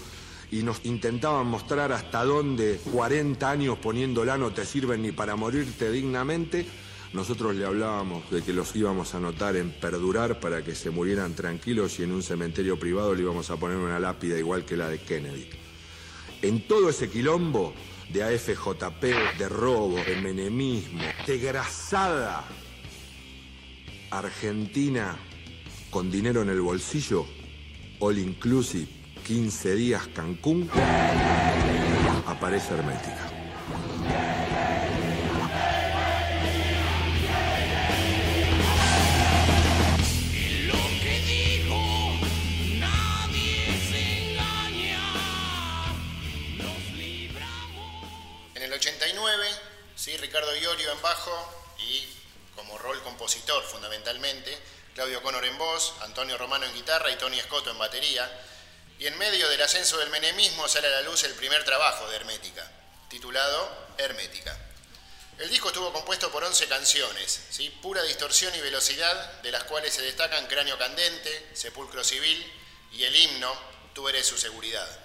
y 0.49 0.63
nos 0.63 0.83
intentaban 0.83 1.45
mostrar 1.45 1.91
hasta 1.91 2.23
dónde 2.23 2.79
40 2.91 3.47
años 3.47 3.77
poniéndola 3.77 4.35
no 4.35 4.51
te 4.51 4.65
sirven 4.65 5.03
ni 5.03 5.11
para 5.11 5.35
morirte 5.35 5.91
dignamente, 5.91 6.65
nosotros 7.13 7.55
le 7.55 7.65
hablábamos 7.65 8.31
de 8.31 8.41
que 8.41 8.51
los 8.51 8.75
íbamos 8.75 9.13
a 9.13 9.17
anotar 9.17 9.55
en 9.55 9.69
perdurar 9.69 10.39
para 10.39 10.63
que 10.63 10.73
se 10.73 10.89
murieran 10.89 11.35
tranquilos 11.35 11.99
y 11.99 12.03
en 12.03 12.13
un 12.13 12.23
cementerio 12.23 12.79
privado 12.79 13.13
le 13.13 13.21
íbamos 13.21 13.51
a 13.51 13.57
poner 13.57 13.77
una 13.77 13.99
lápida 13.99 14.39
igual 14.39 14.65
que 14.65 14.75
la 14.75 14.89
de 14.89 14.97
Kennedy. 15.01 15.49
En 16.41 16.67
todo 16.67 16.89
ese 16.89 17.11
quilombo 17.11 17.75
de 18.09 18.23
AFJP, 18.23 19.37
de 19.37 19.49
robo, 19.49 19.97
de 20.03 20.15
menemismo, 20.15 21.03
de 21.25 21.37
grasada 21.37 22.43
Argentina 24.11 25.17
con 25.89 26.11
dinero 26.11 26.41
en 26.41 26.49
el 26.49 26.61
bolsillo, 26.61 27.25
all 27.99 28.17
inclusive, 28.17 28.87
15 29.25 29.75
días 29.75 30.07
Cancún, 30.07 30.69
aparece 32.27 32.73
Hermética. 32.73 33.24
Ricardo 50.35 50.57
Iorio 50.57 50.91
en 50.91 51.01
bajo 51.01 51.65
y 51.79 52.05
como 52.57 52.77
rol 52.77 53.01
compositor 53.03 53.63
fundamentalmente, 53.63 54.59
Claudio 54.93 55.23
Conor 55.23 55.45
en 55.45 55.57
voz, 55.57 55.93
Antonio 56.01 56.37
Romano 56.37 56.65
en 56.65 56.73
guitarra 56.73 57.09
y 57.09 57.15
Tony 57.15 57.39
Escoto 57.39 57.71
en 57.71 57.77
batería. 57.77 58.29
Y 58.99 59.07
en 59.07 59.17
medio 59.17 59.47
del 59.47 59.61
ascenso 59.61 59.97
del 59.97 60.09
menemismo 60.09 60.67
sale 60.67 60.87
a 60.87 60.91
la 60.91 61.01
luz 61.03 61.23
el 61.23 61.35
primer 61.35 61.63
trabajo 61.63 62.09
de 62.09 62.17
Hermética, 62.17 62.69
titulado 63.07 63.87
Hermética. 63.97 64.59
El 65.39 65.49
disco 65.49 65.69
estuvo 65.69 65.93
compuesto 65.93 66.29
por 66.29 66.43
11 66.43 66.67
canciones, 66.67 67.45
¿sí? 67.49 67.69
pura 67.81 68.03
distorsión 68.03 68.53
y 68.55 68.59
velocidad, 68.59 69.41
de 69.41 69.53
las 69.53 69.63
cuales 69.63 69.93
se 69.93 70.01
destacan 70.01 70.47
Cráneo 70.47 70.77
Candente, 70.77 71.51
Sepulcro 71.53 72.03
Civil 72.03 72.45
y 72.91 73.05
el 73.05 73.15
himno 73.15 73.53
Tú 73.93 74.09
eres 74.09 74.27
su 74.27 74.37
seguridad. 74.37 75.04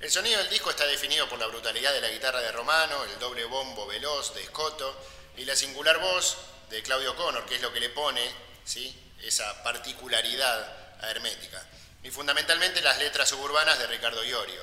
El 0.00 0.10
sonido 0.10 0.38
del 0.38 0.50
disco 0.50 0.70
está 0.70 0.86
definido 0.86 1.28
por 1.28 1.38
la 1.38 1.46
brutalidad 1.46 1.92
de 1.92 2.00
la 2.00 2.10
guitarra 2.10 2.40
de 2.40 2.52
Romano, 2.52 3.04
el 3.04 3.18
doble 3.18 3.44
bombo 3.44 3.86
veloz 3.86 4.34
de 4.34 4.42
Escoto 4.42 4.94
y 5.36 5.44
la 5.44 5.56
singular 5.56 5.98
voz 6.00 6.36
de 6.70 6.82
Claudio 6.82 7.16
Connor, 7.16 7.44
que 7.46 7.56
es 7.56 7.62
lo 7.62 7.72
que 7.72 7.80
le 7.80 7.88
pone 7.90 8.20
¿sí? 8.64 8.94
esa 9.22 9.62
particularidad 9.62 11.00
a 11.00 11.10
Hermética. 11.10 11.62
Y 12.02 12.10
fundamentalmente 12.10 12.82
las 12.82 12.98
letras 12.98 13.28
suburbanas 13.30 13.78
de 13.78 13.86
Ricardo 13.86 14.22
Iorio. 14.24 14.62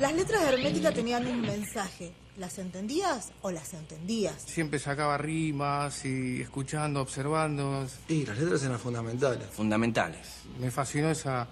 Las 0.00 0.12
letras 0.12 0.42
de 0.42 0.48
Hermética 0.48 0.92
tenían 0.92 1.26
un 1.26 1.42
mensaje. 1.42 2.12
¿Las 2.36 2.58
entendías 2.58 3.32
o 3.42 3.50
las 3.50 3.74
entendías? 3.74 4.42
Siempre 4.42 4.78
sacaba 4.78 5.18
rimas 5.18 6.04
y 6.06 6.40
escuchando, 6.40 7.02
observando. 7.02 7.86
Y 8.08 8.24
las 8.24 8.38
letras 8.38 8.62
eran 8.62 8.80
fundamentales. 8.80 9.46
Fundamentales. 9.52 10.26
Me 10.58 10.70
fascinó 10.70 11.10
esa, 11.10 11.46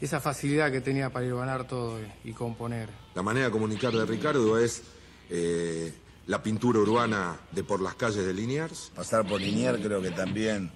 esa 0.00 0.20
facilidad 0.20 0.70
que 0.70 0.80
tenía 0.80 1.10
para 1.10 1.26
ir 1.26 1.34
ganar 1.34 1.66
todo 1.66 1.98
y, 2.00 2.30
y 2.30 2.32
componer. 2.32 2.88
La 3.14 3.22
manera 3.22 3.46
de 3.46 3.52
comunicar 3.52 3.92
de 3.92 4.04
Ricardo 4.04 4.58
es 4.58 4.82
eh, 5.30 5.92
la 6.26 6.42
pintura 6.42 6.80
urbana 6.80 7.38
de 7.52 7.64
por 7.64 7.80
las 7.80 7.94
calles 7.94 8.26
de 8.26 8.34
Liniers. 8.34 8.92
Pasar 8.94 9.26
por 9.26 9.40
Liniers 9.40 9.78
creo 9.82 10.02
que 10.02 10.10
también 10.10 10.70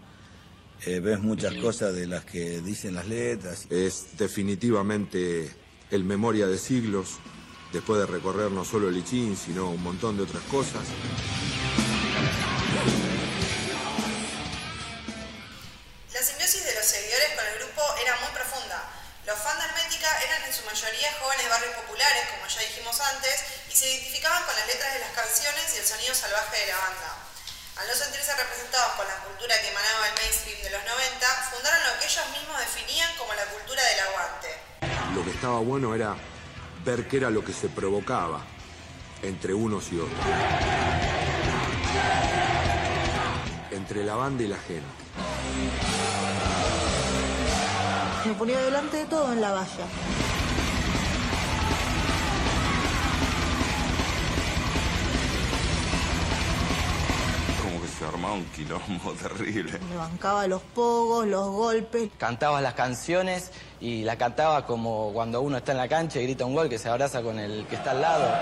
eh, 0.87 1.01
ves 1.01 1.21
muchas 1.21 1.55
cosas 1.57 1.95
de 1.95 2.07
las 2.07 2.25
que 2.25 2.61
dicen 2.61 2.95
las 2.95 3.07
letras. 3.07 3.67
Es 3.71 4.17
definitivamente 4.17 5.51
el 5.91 6.05
Memoria 6.05 6.47
de 6.47 6.57
Siglos, 6.57 7.19
después 7.73 8.01
de 8.01 8.07
recorrer 8.07 8.51
no 8.51 8.65
solo 8.65 8.89
el 8.89 8.95
Lichín, 8.95 9.37
sino 9.37 9.71
un 9.71 9.83
montón 9.83 10.17
de 10.17 10.23
otras 10.23 10.43
cosas. 10.45 10.83
Como 22.31 22.47
ya 22.47 22.61
dijimos 22.61 23.01
antes, 23.01 23.45
y 23.71 23.75
se 23.75 23.89
identificaban 23.89 24.45
con 24.45 24.55
las 24.57 24.67
letras 24.67 24.93
de 24.95 25.01
las 25.01 25.13
canciones 25.13 25.65
y 25.75 25.79
el 25.79 25.87
sonido 25.87 26.15
salvaje 26.15 26.61
de 26.61 26.67
la 26.67 26.79
banda. 26.79 27.11
Al 27.77 27.87
no 27.87 27.95
sentirse 27.95 28.35
representados 28.37 28.93
con 28.99 29.07
la 29.07 29.17
cultura 29.25 29.55
que 29.61 29.69
emanaba 29.69 30.09
el 30.09 30.15
mainstream 30.15 30.61
de 30.63 30.71
los 30.71 30.85
90, 30.85 31.27
fundaron 31.55 31.81
lo 31.87 31.99
que 31.99 32.07
ellos 32.07 32.27
mismos 32.35 32.59
definían 32.61 33.11
como 33.17 33.33
la 33.35 33.45
cultura 33.47 33.83
del 33.83 34.01
aguante. 34.01 34.51
Lo 35.15 35.25
que 35.25 35.31
estaba 35.31 35.61
bueno 35.61 35.95
era 35.95 36.17
ver 36.85 37.09
qué 37.09 37.17
era 37.19 37.31
lo 37.31 37.45
que 37.45 37.53
se 37.53 37.69
provocaba 37.69 38.43
entre 39.23 39.55
unos 39.55 39.93
y 39.93 40.01
otros. 40.01 40.27
Entre 43.71 44.05
la 44.05 44.15
banda 44.15 44.43
y 44.43 44.49
la 44.49 44.59
gente. 44.59 44.89
Me 48.25 48.35
ponía 48.35 48.59
delante 48.59 48.99
de 48.99 49.05
todo 49.07 49.33
en 49.33 49.41
la 49.41 49.53
valla. 49.53 49.87
Un 58.33 58.45
quilombo 58.47 59.13
terrible. 59.21 59.79
Me 59.91 59.97
bancaba 59.97 60.47
los 60.47 60.63
pogos, 60.63 61.27
los 61.27 61.49
golpes. 61.49 62.11
Cantaba 62.17 62.61
las 62.61 62.75
canciones 62.75 63.51
y 63.81 64.05
la 64.05 64.17
cantaba 64.17 64.65
como 64.67 65.11
cuando 65.13 65.41
uno 65.41 65.57
está 65.57 65.73
en 65.73 65.79
la 65.79 65.89
cancha 65.89 66.21
y 66.21 66.25
grita 66.25 66.45
un 66.45 66.55
gol 66.55 66.69
que 66.69 66.79
se 66.79 66.89
abraza 66.89 67.23
con 67.23 67.39
el 67.41 67.67
que 67.67 67.75
está 67.75 67.91
al 67.91 68.01
lado. 68.01 68.33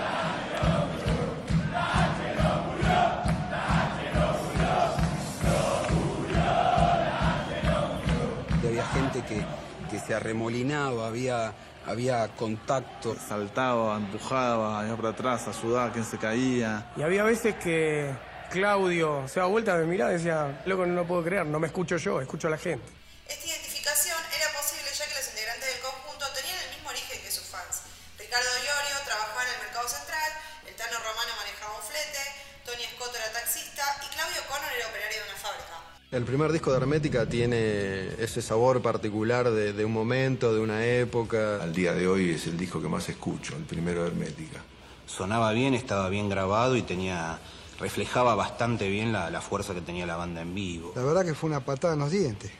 Y 8.63 8.67
había 8.67 8.87
gente 8.89 9.23
que, 9.23 9.43
que 9.91 9.99
se 10.05 10.15
arremolinaba, 10.15 11.07
había, 11.07 11.55
había 11.87 12.29
contacto. 12.37 13.17
Saltaba, 13.17 13.97
empujaba, 13.97 14.87
iba 14.87 14.97
para 14.97 15.09
atrás, 15.11 15.49
a 15.49 15.55
sudar, 15.55 15.93
quien 15.93 16.05
se 16.05 16.19
caía. 16.19 16.91
Y 16.97 17.03
había 17.03 17.25
veces 17.25 17.55
que 17.55 18.28
Claudio 18.51 19.29
se 19.29 19.41
daba 19.41 19.51
vuelta, 19.51 19.77
me 19.77 19.85
miraba 19.85 20.11
y 20.11 20.15
decía, 20.15 20.63
loco, 20.65 20.87
no 20.87 20.95
lo 20.95 21.07
puedo 21.07 21.23
creer, 21.23 21.47
no 21.47 21.61
me 21.61 21.67
escucho 21.67 21.97
yo, 21.97 22.21
escucho 22.21 22.49
a 22.49 22.51
la 22.51 22.59
gente. 22.59 22.85
Esta 23.29 23.47
identificación 23.47 24.17
era 24.35 24.49
posible 24.57 24.89
ya 24.89 25.05
que 25.05 25.15
los 25.15 25.29
integrantes 25.29 25.69
del 25.69 25.81
conjunto 25.85 26.25
tenían 26.33 26.57
el 26.65 26.71
mismo 26.73 26.89
origen 26.89 27.21
que 27.21 27.31
sus 27.31 27.45
fans. 27.45 27.85
Ricardo 28.17 28.49
Iorio 28.49 28.97
trabajaba 29.05 29.45
en 29.45 29.51
el 29.53 29.61
Mercado 29.69 29.89
Central, 29.89 30.31
el 30.65 30.75
Tano 30.75 30.97
Romano 30.97 31.33
manejaba 31.37 31.77
un 31.77 31.85
flete, 31.85 32.23
Tony 32.65 32.85
Scotto 32.97 33.17
era 33.21 33.29
taxista 33.37 33.85
y 34.01 34.07
Claudio 34.17 34.41
Connor 34.49 34.73
era 34.73 34.89
operario 34.89 35.19
de 35.21 35.29
una 35.29 35.39
fábrica. 35.39 35.75
El 36.11 36.25
primer 36.25 36.53
disco 36.53 36.73
de 36.73 36.79
Hermética 36.79 37.29
tiene 37.29 38.17
ese 38.17 38.41
sabor 38.41 38.81
particular 38.81 39.51
de, 39.51 39.75
de 39.75 39.85
un 39.85 39.93
momento, 39.93 40.55
de 40.55 40.61
una 40.61 40.87
época. 40.87 41.61
Al 41.61 41.75
día 41.75 41.93
de 41.93 42.09
hoy 42.09 42.33
es 42.33 42.47
el 42.47 42.57
disco 42.57 42.81
que 42.81 42.89
más 42.89 43.09
escucho, 43.11 43.57
el 43.57 43.65
primero 43.65 44.03
de 44.03 44.09
Hermética. 44.09 44.65
Sonaba 45.07 45.53
bien, 45.53 45.75
estaba 45.75 46.09
bien 46.09 46.31
grabado 46.31 46.77
y 46.77 46.83
tenía 46.83 47.39
reflejaba 47.79 48.35
bastante 48.35 48.89
bien 48.89 49.13
la, 49.13 49.31
la 49.31 49.41
fuerza 49.41 49.75
que 49.75 49.81
tenía 49.81 50.07
la 50.07 50.17
banda 50.17 50.41
en 50.41 50.55
vivo. 50.55 50.93
La 50.97 51.03
verdad 51.03 51.25
que 51.25 51.35
fue 51.35 51.49
una 51.49 51.61
patada 51.61 51.95
en 51.95 52.01
los 52.01 52.11
dientes. 52.11 52.51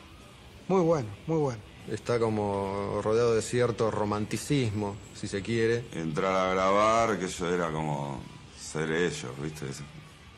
Muy 0.69 0.83
bueno, 0.83 1.09
muy 1.27 1.39
bueno. 1.39 1.61
Está 1.91 2.19
como 2.19 3.01
rodeado 3.03 3.35
de 3.35 3.41
cierto 3.41 3.91
romanticismo, 3.91 4.97
si 5.15 5.27
se 5.27 5.41
quiere. 5.43 5.87
Entrar 5.93 6.35
a 6.35 6.53
grabar, 6.53 7.19
que 7.19 7.25
eso 7.25 7.53
era 7.53 7.71
como 7.71 8.21
ser 8.61 8.93
ellos, 8.93 9.31
¿viste? 9.43 9.67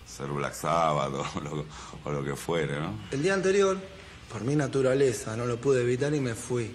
Ser 0.07 0.29
Black 0.29 0.55
Sabbath 0.55 1.13
o 1.13 1.41
lo, 1.41 1.67
o 2.05 2.13
lo 2.13 2.25
que 2.25 2.37
fuere, 2.37 2.79
¿no? 2.79 2.95
El 3.11 3.23
día 3.23 3.35
anterior, 3.35 3.79
por 4.33 4.43
mi 4.43 4.55
naturaleza, 4.55 5.37
no 5.37 5.45
lo 5.47 5.61
pude 5.61 5.83
evitar 5.83 6.15
y 6.15 6.21
me 6.21 6.35
fui. 6.35 6.71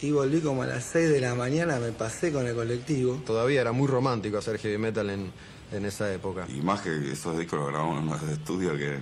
Y 0.00 0.10
volví 0.10 0.40
como 0.40 0.62
a 0.62 0.66
las 0.66 0.84
6 0.84 1.10
de 1.10 1.20
la 1.20 1.34
mañana, 1.34 1.78
me 1.78 1.92
pasé 1.92 2.32
con 2.32 2.46
el 2.46 2.54
colectivo. 2.54 3.20
Todavía 3.26 3.60
era 3.60 3.72
muy 3.72 3.86
romántico 3.86 4.38
hacer 4.38 4.58
heavy 4.58 4.78
metal 4.78 5.10
en, 5.10 5.32
en 5.72 5.84
esa 5.84 6.12
época. 6.12 6.46
Y 6.48 6.60
más 6.60 6.80
que 6.80 7.12
esos 7.12 7.38
discos 7.38 7.60
los 7.60 7.68
grabamos 7.68 7.98
en 7.98 8.08
unos 8.08 8.22
estudios 8.22 8.78
que 8.78 8.98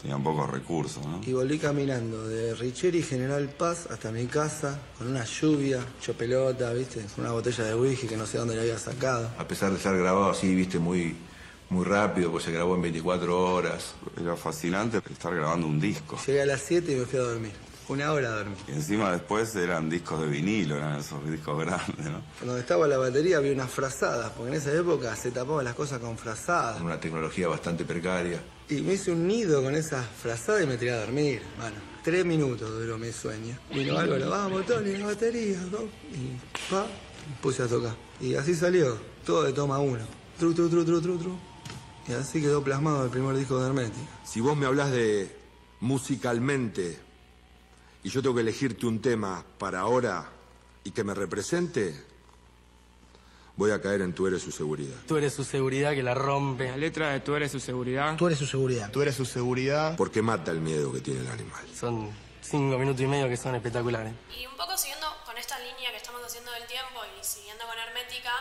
tenían 0.00 0.22
pocos 0.22 0.50
recursos, 0.50 1.06
¿no? 1.06 1.20
Y 1.24 1.32
volví 1.32 1.58
caminando 1.58 2.26
de 2.26 2.54
Richeri 2.54 3.02
General 3.02 3.48
Paz 3.48 3.86
hasta 3.90 4.10
mi 4.10 4.26
casa, 4.26 4.78
con 4.98 5.08
una 5.08 5.24
lluvia, 5.24 5.80
hecho 5.98 6.14
pelota, 6.14 6.72
¿viste? 6.72 7.04
Con 7.14 7.24
una 7.24 7.32
botella 7.32 7.64
de 7.64 7.74
whisky 7.74 8.08
que 8.08 8.16
no 8.16 8.26
sé 8.26 8.38
dónde 8.38 8.56
le 8.56 8.62
había 8.62 8.78
sacado. 8.78 9.30
A 9.38 9.46
pesar 9.46 9.70
de 9.70 9.76
estar 9.76 9.96
grabado 9.96 10.30
así, 10.30 10.52
viste, 10.54 10.80
muy, 10.80 11.14
muy 11.70 11.84
rápido, 11.84 12.32
pues 12.32 12.44
se 12.44 12.50
grabó 12.50 12.74
en 12.74 12.82
24 12.82 13.52
horas. 13.54 13.94
Era 14.20 14.34
fascinante 14.36 15.00
estar 15.10 15.34
grabando 15.34 15.68
un 15.68 15.80
disco. 15.80 16.18
Llegué 16.26 16.42
a 16.42 16.46
las 16.46 16.62
7 16.62 16.92
y 16.92 16.96
me 16.96 17.06
fui 17.06 17.18
a 17.20 17.22
dormir. 17.22 17.52
Una 17.92 18.10
hora 18.10 18.28
a 18.28 18.36
dormir. 18.36 18.56
Y 18.68 18.72
encima 18.72 19.12
después 19.12 19.54
eran 19.54 19.90
discos 19.90 20.18
de 20.22 20.26
vinilo, 20.26 20.76
eran 20.76 20.98
esos 20.98 21.30
discos 21.30 21.62
grandes, 21.62 22.06
¿no? 22.06 22.22
Donde 22.42 22.62
estaba 22.62 22.88
la 22.88 22.96
batería 22.96 23.36
había 23.36 23.52
unas 23.52 23.70
frazadas, 23.70 24.30
porque 24.30 24.52
en 24.52 24.56
esa 24.56 24.72
época 24.72 25.14
se 25.14 25.30
tapaban 25.30 25.66
las 25.66 25.74
cosas 25.74 25.98
con 25.98 26.16
frazadas. 26.16 26.80
Una 26.80 26.98
tecnología 26.98 27.48
bastante 27.48 27.84
precaria. 27.84 28.40
Y 28.70 28.80
me 28.80 28.94
hice 28.94 29.12
un 29.12 29.28
nido 29.28 29.62
con 29.62 29.74
esas 29.74 30.06
frazadas 30.06 30.64
y 30.64 30.66
me 30.66 30.78
tiré 30.78 30.92
a 30.92 31.00
dormir, 31.00 31.42
mano. 31.58 31.76
Tres 32.02 32.24
minutos 32.24 32.70
duró 32.70 32.96
mi 32.96 33.12
sueño. 33.12 33.58
Vino 33.74 33.98
Álvaro, 33.98 34.30
vamos, 34.30 34.64
Tony, 34.64 34.96
la 34.96 35.06
batería, 35.08 35.58
¿no? 35.70 35.80
Y 36.16 36.70
pa, 36.70 36.86
puse 37.42 37.62
a 37.62 37.66
tocar. 37.66 37.94
Y 38.22 38.36
así 38.36 38.54
salió, 38.54 38.96
todo 39.26 39.42
de 39.42 39.52
toma 39.52 39.78
uno. 39.80 40.06
Tru, 40.38 40.54
tru, 40.54 40.70
tru, 40.70 40.82
tru, 40.82 41.02
tru, 41.02 41.18
tru. 41.18 41.36
Y 42.08 42.14
así 42.14 42.40
quedó 42.40 42.64
plasmado 42.64 43.04
el 43.04 43.10
primer 43.10 43.36
disco 43.36 43.60
de 43.60 43.66
Hermética. 43.66 44.08
Si 44.24 44.40
vos 44.40 44.56
me 44.56 44.64
hablas 44.64 44.90
de 44.92 45.36
musicalmente 45.80 46.98
y 48.02 48.10
yo 48.10 48.22
tengo 48.22 48.34
que 48.34 48.40
elegirte 48.40 48.86
un 48.86 49.00
tema 49.00 49.44
para 49.58 49.80
ahora 49.80 50.30
y 50.84 50.90
que 50.90 51.04
me 51.04 51.14
represente, 51.14 51.94
voy 53.56 53.70
a 53.70 53.80
caer 53.80 54.02
en 54.02 54.12
Tú 54.12 54.26
eres 54.26 54.42
su 54.42 54.50
seguridad. 54.50 54.96
Tú 55.06 55.16
eres 55.16 55.32
su 55.32 55.44
seguridad 55.44 55.92
que 55.92 56.02
la 56.02 56.14
rompe. 56.14 56.68
La 56.68 56.76
letra 56.76 57.10
de 57.10 57.20
Tú 57.20 57.34
eres 57.36 57.52
su 57.52 57.60
seguridad. 57.60 58.16
Tú 58.16 58.26
eres 58.26 58.38
su 58.38 58.46
seguridad. 58.46 58.90
Tú 58.90 59.02
eres 59.02 59.14
su 59.14 59.24
seguridad. 59.24 59.96
Porque 59.96 60.20
mata 60.20 60.50
el 60.50 60.60
miedo 60.60 60.92
que 60.92 61.00
tiene 61.00 61.20
el 61.20 61.28
animal. 61.28 61.64
Son 61.74 62.10
cinco 62.40 62.76
minutos 62.78 63.00
y 63.00 63.06
medio 63.06 63.28
que 63.28 63.36
son 63.36 63.54
espectaculares. 63.54 64.12
Y 64.36 64.46
un 64.46 64.56
poco 64.56 64.76
siguiendo 64.76 65.06
con 65.24 65.38
esta 65.38 65.58
línea 65.60 65.90
que 65.90 65.98
estamos 65.98 66.22
haciendo 66.24 66.50
del 66.52 66.66
tiempo 66.66 67.00
y 67.20 67.24
siguiendo 67.24 67.64
con 67.66 67.78
Hermética, 67.78 68.32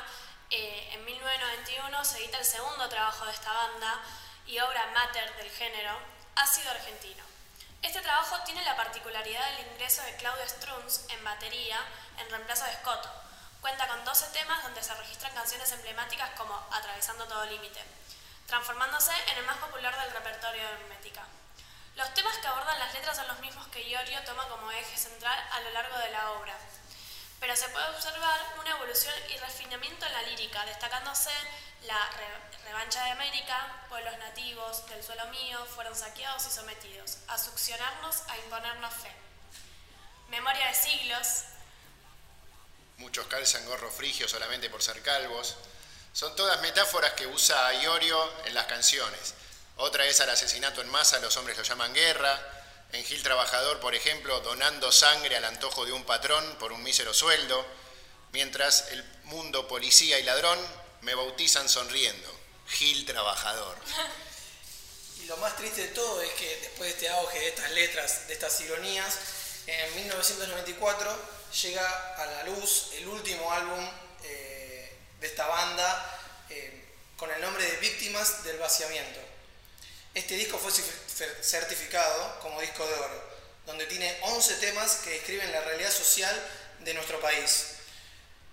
eh, 0.49 0.89
en 0.93 1.05
1991 1.05 2.03
se 2.03 2.17
edita 2.17 2.39
el 2.39 2.45
segundo 2.45 2.89
trabajo 2.89 3.25
de 3.25 3.31
esta 3.31 3.53
banda 3.53 4.01
y 4.47 4.57
obra 4.57 4.91
mater 4.93 5.29
del 5.37 5.49
género, 5.51 5.93
Ácido 6.35 6.71
Argentino. 6.71 7.30
Este 7.81 7.99
trabajo 8.01 8.37
tiene 8.45 8.63
la 8.63 8.75
particularidad 8.75 9.43
del 9.51 9.67
ingreso 9.71 10.03
de 10.03 10.15
Claudio 10.17 10.47
Strunz 10.47 11.09
en 11.09 11.23
batería 11.23 11.79
en 12.19 12.29
reemplazo 12.29 12.63
de 12.65 12.75
Scott. 12.75 13.09
Cuenta 13.59 13.87
con 13.87 14.05
12 14.05 14.27
temas 14.33 14.61
donde 14.61 14.83
se 14.83 14.93
registran 14.93 15.33
canciones 15.33 15.71
emblemáticas 15.71 16.29
como 16.37 16.53
Atravesando 16.71 17.25
todo 17.25 17.43
límite, 17.45 17.83
transformándose 18.45 19.11
en 19.31 19.39
el 19.39 19.45
más 19.47 19.57
popular 19.57 19.99
del 19.99 20.13
repertorio 20.13 20.61
de 20.61 20.73
Hermética. 20.73 21.23
Los 21.95 22.13
temas 22.13 22.37
que 22.37 22.47
abordan 22.47 22.77
las 22.77 22.93
letras 22.93 23.17
son 23.17 23.27
los 23.27 23.39
mismos 23.39 23.67
que 23.69 23.89
Iorio 23.89 24.23
toma 24.25 24.47
como 24.47 24.71
eje 24.71 24.97
central 24.97 25.39
a 25.51 25.61
lo 25.61 25.71
largo 25.71 25.97
de 25.97 26.11
la 26.11 26.31
obra, 26.33 26.55
pero 27.41 27.55
se 27.57 27.67
puede 27.69 27.89
observar 27.89 28.39
una 28.59 28.69
evolución 28.71 29.13
y 29.33 29.37
refinamiento 29.37 30.05
en 30.05 30.13
la 30.13 30.21
lírica, 30.21 30.63
destacándose 30.65 31.31
la 31.83 32.07
re- 32.11 32.57
revancha 32.65 33.03
de 33.03 33.11
América, 33.11 33.83
pueblos 33.89 34.17
nativos 34.19 34.87
del 34.87 35.03
suelo 35.03 35.25
mío 35.27 35.65
fueron 35.75 35.93
saqueados 35.95 36.45
y 36.45 36.51
sometidos, 36.51 37.17
a 37.27 37.37
succionarnos, 37.37 38.17
a 38.29 38.37
imponernos 38.37 38.93
fe. 38.93 39.11
Memoria 40.29 40.67
de 40.67 40.75
siglos, 40.75 41.27
Muchos 42.97 43.25
calzan 43.25 43.65
gorro 43.65 43.89
frigio 43.89 44.29
solamente 44.29 44.69
por 44.69 44.83
ser 44.83 45.01
calvos. 45.01 45.55
Son 46.13 46.35
todas 46.35 46.61
metáforas 46.61 47.13
que 47.13 47.25
usa 47.25 47.73
Iorio 47.81 48.31
en 48.45 48.53
las 48.53 48.67
canciones. 48.67 49.33
Otra 49.77 50.05
es 50.05 50.21
al 50.21 50.29
asesinato 50.29 50.81
en 50.81 50.89
masa, 50.89 51.17
los 51.17 51.35
hombres 51.37 51.57
lo 51.57 51.63
llaman 51.63 51.91
guerra. 51.95 52.39
En 52.93 53.05
Gil 53.05 53.23
Trabajador, 53.23 53.79
por 53.79 53.95
ejemplo, 53.95 54.41
donando 54.41 54.91
sangre 54.91 55.37
al 55.37 55.45
antojo 55.45 55.85
de 55.85 55.93
un 55.93 56.03
patrón 56.03 56.57
por 56.59 56.73
un 56.73 56.83
mísero 56.83 57.13
sueldo. 57.13 57.65
Mientras 58.33 58.87
el 58.91 59.03
mundo 59.25 59.67
policía 59.67 60.19
y 60.19 60.23
ladrón 60.23 60.59
me 61.01 61.15
bautizan 61.15 61.69
sonriendo. 61.69 62.29
Gil 62.67 63.05
Trabajador. 63.05 63.77
Y 65.21 65.25
lo 65.25 65.37
más 65.37 65.55
triste 65.55 65.81
de 65.81 65.87
todo 65.89 66.19
es 66.23 66.31
que 66.31 66.57
después 66.61 66.89
de 66.89 66.89
este 66.89 67.09
auge 67.09 67.39
de 67.39 67.49
estas 67.49 67.71
letras, 67.73 68.27
de 68.27 68.33
estas 68.33 68.59
ironías, 68.61 69.19
en 69.67 69.95
1994 69.95 71.15
llega 71.61 72.15
a 72.15 72.25
la 72.25 72.43
luz 72.45 72.87
el 72.93 73.07
último 73.07 73.51
álbum 73.51 73.87
eh, 74.23 74.97
de 75.19 75.27
esta 75.27 75.45
banda, 75.45 76.19
eh, 76.49 76.85
con 77.17 77.29
el 77.29 77.39
nombre 77.39 77.63
de 77.63 77.77
Víctimas 77.77 78.43
del 78.43 78.57
Vaciamiento. 78.57 79.19
Este 80.15 80.35
disco 80.35 80.57
fue 80.57 80.71
certificado 81.41 82.39
como 82.41 82.61
disco 82.61 82.85
de 82.85 82.93
oro, 82.93 83.23
donde 83.65 83.85
tiene 83.85 84.17
11 84.23 84.55
temas 84.55 84.97
que 85.03 85.11
describen 85.11 85.51
la 85.51 85.61
realidad 85.61 85.91
social 85.91 86.35
de 86.79 86.93
nuestro 86.93 87.19
país, 87.19 87.75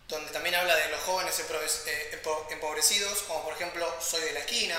donde 0.08 0.30
también 0.32 0.54
habla 0.54 0.74
de 0.74 0.88
los 0.88 1.00
jóvenes 1.02 1.38
eh, 1.86 2.22
empobrecidos, 2.50 3.22
como 3.22 3.44
por 3.44 3.54
ejemplo 3.54 3.94
Soy 4.00 4.22
de 4.22 4.32
la 4.32 4.40
esquina, 4.40 4.76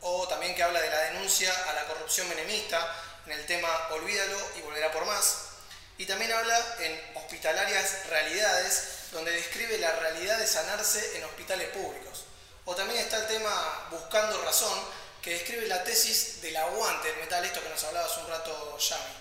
o 0.00 0.26
también 0.28 0.54
que 0.54 0.62
habla 0.62 0.80
de 0.80 0.90
la 0.90 0.98
denuncia 1.12 1.52
a 1.68 1.72
la 1.74 1.86
corrupción 1.86 2.28
menemista 2.28 2.94
en 3.26 3.32
el 3.32 3.46
tema 3.46 3.68
Olvídalo 3.90 4.38
y 4.56 4.62
volverá 4.62 4.90
por 4.90 5.04
más. 5.04 5.36
Y 5.98 6.06
también 6.06 6.32
habla 6.32 6.58
en 6.80 7.00
Hospitalarias 7.14 8.06
Realidades, 8.08 8.88
donde 9.12 9.30
describe 9.30 9.78
la 9.78 9.92
realidad 9.92 10.38
de 10.38 10.46
sanarse 10.46 11.16
en 11.16 11.24
hospitales 11.24 11.68
públicos. 11.68 12.24
O 12.64 12.74
también 12.74 13.00
está 13.00 13.18
el 13.18 13.26
tema 13.26 13.88
Buscando 13.90 14.42
Razón, 14.42 14.78
que 15.22 15.30
describe 15.30 15.66
la 15.68 15.84
tesis 15.84 16.42
del 16.42 16.56
aguante 16.56 17.08
del 17.08 17.20
metal, 17.20 17.44
esto 17.44 17.62
que 17.62 17.68
nos 17.68 17.82
hablaba 17.84 18.06
hace 18.06 18.20
un 18.20 18.26
rato 18.26 18.76
Yami. 18.76 19.14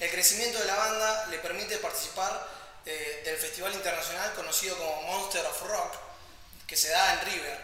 El 0.00 0.10
crecimiento 0.10 0.58
de 0.58 0.64
la 0.64 0.74
banda 0.74 1.26
le 1.26 1.38
permite 1.38 1.76
participar 1.78 2.48
eh, 2.86 3.22
del 3.24 3.36
festival 3.36 3.72
internacional 3.74 4.32
conocido 4.34 4.76
como 4.78 5.02
Monster 5.02 5.44
of 5.44 5.62
Rock, 5.62 5.94
que 6.66 6.76
se 6.76 6.88
da 6.88 7.12
en 7.12 7.20
River, 7.26 7.58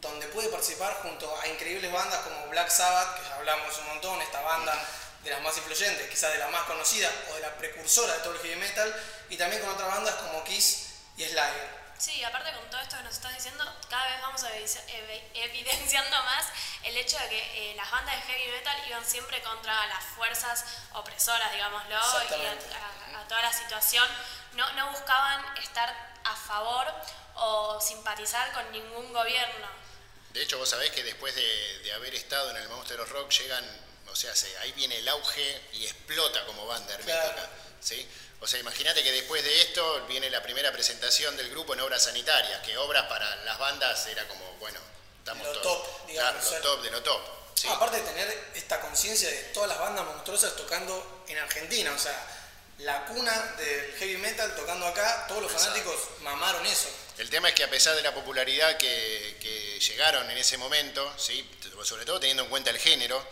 donde 0.00 0.26
puede 0.28 0.48
participar 0.48 0.94
junto 1.02 1.32
a 1.40 1.46
increíbles 1.46 1.92
bandas 1.92 2.20
como 2.22 2.48
Black 2.48 2.70
Sabbath, 2.70 3.16
que 3.16 3.28
ya 3.28 3.36
hablamos 3.36 3.78
un 3.78 3.86
montón, 3.86 4.20
esta 4.20 4.40
banda 4.40 4.76
de 5.22 5.30
las 5.30 5.40
más 5.42 5.56
influyentes, 5.56 6.10
quizás 6.10 6.32
de 6.32 6.38
la 6.40 6.48
más 6.48 6.64
conocida 6.64 7.08
o 7.30 7.34
de 7.34 7.40
la 7.40 7.56
precursora 7.56 8.14
de 8.14 8.18
todo 8.20 8.34
el 8.34 8.40
heavy 8.40 8.56
metal, 8.56 9.02
y 9.30 9.36
también 9.36 9.62
con 9.62 9.70
otras 9.70 9.88
bandas 9.88 10.16
como 10.16 10.42
Kiss 10.42 10.88
y 11.16 11.24
Slayer. 11.24 11.81
Sí, 12.02 12.20
aparte 12.24 12.50
con 12.52 12.68
todo 12.68 12.80
esto 12.80 12.96
que 12.96 13.04
nos 13.04 13.14
estás 13.14 13.32
diciendo, 13.32 13.64
cada 13.88 14.10
vez 14.10 14.20
vamos 14.22 14.42
evidenciando 15.34 16.22
más 16.24 16.46
el 16.82 16.96
hecho 16.96 17.16
de 17.16 17.28
que 17.28 17.70
eh, 17.70 17.74
las 17.76 17.88
bandas 17.92 18.16
de 18.16 18.22
heavy 18.22 18.50
metal 18.50 18.76
iban 18.88 19.06
siempre 19.06 19.40
contra 19.40 19.86
las 19.86 20.02
fuerzas 20.06 20.64
opresoras, 20.94 21.52
digámoslo, 21.52 21.94
y 21.94 23.14
a, 23.14 23.28
toda 23.28 23.42
la 23.42 23.52
situación. 23.52 24.04
No, 24.54 24.68
no 24.72 24.90
buscaban 24.90 25.56
estar 25.58 25.94
a 26.24 26.34
favor 26.34 26.92
o 27.36 27.80
simpatizar 27.80 28.52
con 28.52 28.72
ningún 28.72 29.12
gobierno. 29.12 29.68
De 30.30 30.42
hecho, 30.42 30.58
vos 30.58 30.70
sabés 30.70 30.90
que 30.90 31.04
después 31.04 31.32
de, 31.36 31.92
haber 31.94 32.16
estado 32.16 32.50
en 32.50 32.56
el 32.56 32.68
Monster 32.68 33.00
of 33.00 33.12
Rock 33.12 33.30
llegan, 33.30 33.64
o 34.08 34.16
sea, 34.16 34.32
ahí 34.62 34.72
viene 34.72 34.98
el 34.98 35.08
auge 35.08 35.68
y 35.74 35.84
explota 35.84 36.44
como 36.46 36.66
banda 36.66 36.94
hermética. 36.94 37.48
¿sí? 37.78 38.08
O 38.42 38.46
sea, 38.48 38.58
imagínate 38.58 39.04
que 39.04 39.12
después 39.12 39.42
de 39.44 39.62
esto 39.62 40.04
viene 40.08 40.28
la 40.28 40.42
primera 40.42 40.72
presentación 40.72 41.36
del 41.36 41.48
grupo 41.50 41.74
en 41.74 41.80
obras 41.80 42.02
sanitarias, 42.02 42.60
que 42.66 42.76
obras 42.76 43.06
para 43.06 43.36
las 43.44 43.56
bandas 43.56 44.04
era 44.06 44.26
como, 44.26 44.44
bueno, 44.58 44.80
estamos 45.18 45.46
lo 45.46 45.60
todos. 45.60 45.86
top, 45.86 46.06
digamos. 46.08 46.50
lo 46.50 46.60
top 46.60 46.82
de 46.82 46.90
lo 46.90 47.02
top. 47.04 47.20
aparte 47.70 47.98
de 47.98 48.02
tener 48.02 48.50
esta 48.56 48.80
conciencia 48.80 49.30
de 49.30 49.36
todas 49.54 49.68
las 49.68 49.78
bandas 49.78 50.04
monstruosas 50.06 50.56
tocando 50.56 51.24
en 51.28 51.38
Argentina, 51.38 51.92
o 51.94 51.98
sea, 51.98 52.18
la 52.78 53.06
cuna 53.06 53.32
del 53.58 53.94
heavy 54.00 54.16
metal 54.16 54.56
tocando 54.56 54.88
acá, 54.88 55.26
todos 55.28 55.42
los 55.42 55.52
fanáticos 55.52 55.94
mamaron 56.22 56.66
eso. 56.66 56.88
El 57.18 57.30
tema 57.30 57.48
es 57.50 57.54
que 57.54 57.62
a 57.62 57.70
pesar 57.70 57.94
de 57.94 58.02
la 58.02 58.12
popularidad 58.12 58.76
que, 58.76 59.36
que 59.40 59.78
llegaron 59.78 60.28
en 60.28 60.36
ese 60.36 60.58
momento, 60.58 61.12
¿sí? 61.16 61.48
sobre 61.84 62.04
todo 62.04 62.18
teniendo 62.18 62.42
en 62.42 62.48
cuenta 62.48 62.70
el 62.70 62.78
género, 62.78 63.24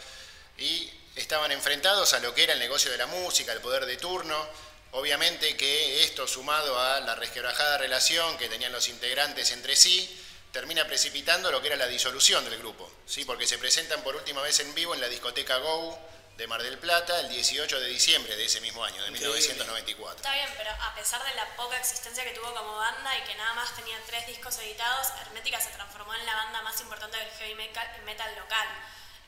y 0.57 0.89
estaban 1.17 1.51
enfrentados 1.51 2.13
a 2.13 2.21
lo 2.21 2.33
que 2.33 2.45
era 2.45 2.53
el 2.53 2.61
negocio 2.61 2.93
de 2.93 2.99
la 2.99 3.09
música, 3.09 3.53
el 3.53 3.61
poder 3.61 3.87
de 3.87 3.97
turno, 3.97 4.70
Obviamente 4.93 5.57
que 5.57 6.03
esto 6.03 6.27
sumado 6.27 6.79
a 6.79 7.01
la 7.01 7.15
resquebrajada 7.15 7.79
relación 7.79 8.37
que 8.39 8.49
tenían 8.49 8.73
los 8.73 8.89
integrantes 8.89 9.53
entre 9.53 9.77
sí, 9.77 10.09
termina 10.53 10.85
precipitando 10.87 11.51
lo 11.53 11.61
que 11.61 11.69
era 11.69 11.77
la 11.77 11.87
disolución 11.87 12.45
del 12.45 12.59
grupo, 12.59 12.91
¿sí? 13.07 13.25
porque 13.25 13.47
se 13.47 13.59
presentan 13.59 14.03
por 14.03 14.17
última 14.17 14.43
vez 14.43 14.59
en 14.61 14.75
vivo 14.75 14.95
en 14.95 15.01
la 15.01 15.09
discoteca 15.09 15.59
Go 15.59 15.97
de 16.37 16.47
Mar 16.47 16.63
del 16.63 16.79
Plata 16.79 17.21
el 17.21 17.29
18 17.29 17.79
de 17.81 17.87
diciembre 17.87 18.35
de 18.35 18.47
ese 18.47 18.61
mismo 18.63 18.83
año, 18.83 19.01
de 19.05 19.11
1994. 19.13 20.17
Está 20.17 20.35
bien, 20.35 20.49
pero 20.57 20.71
a 20.71 20.95
pesar 20.95 21.23
de 21.23 21.35
la 21.35 21.45
poca 21.55 21.79
existencia 21.79 22.25
que 22.25 22.31
tuvo 22.31 22.53
como 22.55 22.77
banda 22.77 23.17
y 23.19 23.23
que 23.29 23.35
nada 23.37 23.55
más 23.55 23.77
tenía 23.77 23.97
tres 24.07 24.27
discos 24.27 24.59
editados, 24.59 25.09
Hermética 25.21 25.61
se 25.61 25.71
transformó 25.71 26.15
en 26.15 26.27
la 26.27 26.35
banda 26.35 26.63
más 26.63 26.81
importante 26.81 27.17
del 27.19 27.29
heavy 27.29 27.55
metal 27.55 28.35
local. 28.37 28.69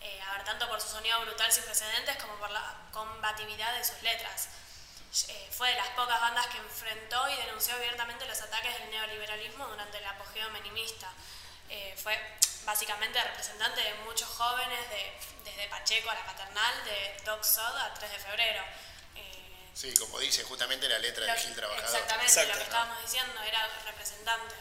Eh, 0.01 0.21
a 0.23 0.39
ver, 0.39 0.45
tanto 0.45 0.69
por 0.69 0.81
su 0.81 0.89
sonido 0.89 1.21
brutal 1.21 1.53
sin 1.53 1.63
precedentes 1.65 2.17
como 2.17 2.35
por 2.39 2.51
la 2.51 2.89
combatividad 2.91 3.77
de 3.77 3.85
sus 3.85 4.03
letras. 4.03 4.49
Eh, 5.29 5.49
fue 5.51 5.69
de 5.69 5.77
las 5.77 5.89
pocas 5.91 6.19
bandas 6.21 6.47
que 6.47 6.57
enfrentó 6.57 7.29
y 7.29 7.37
denunció 7.37 7.75
abiertamente 7.75 8.25
los 8.25 8.41
ataques 8.41 8.79
del 8.79 8.91
neoliberalismo 8.91 9.67
durante 9.67 9.99
el 9.99 10.07
apogeo 10.07 10.49
menimista. 10.51 11.13
Eh, 11.69 11.95
fue 12.03 12.19
básicamente 12.65 13.23
representante 13.23 13.83
de 13.83 13.95
muchos 14.07 14.29
jóvenes, 14.29 14.79
desde 15.45 15.69
Pacheco 15.69 16.09
a 16.09 16.15
la 16.15 16.25
Paternal, 16.25 16.85
de 16.85 17.17
Doc 17.25 17.45
Sod 17.45 17.77
a 17.77 17.93
3 17.93 18.11
de 18.11 18.19
febrero. 18.19 18.63
Eh, 19.17 19.71
sí, 19.75 19.93
como 19.99 20.19
dice 20.19 20.45
justamente 20.45 20.89
la 20.89 20.99
letra 20.99 21.27
de 21.27 21.41
Gil 21.41 21.55
Trabajador. 21.55 21.85
Exactamente, 21.85 22.47
lo 22.47 22.55
que 22.55 22.63
estábamos 22.63 23.03
diciendo, 23.03 23.43
era 23.43 23.69
representante. 23.85 24.55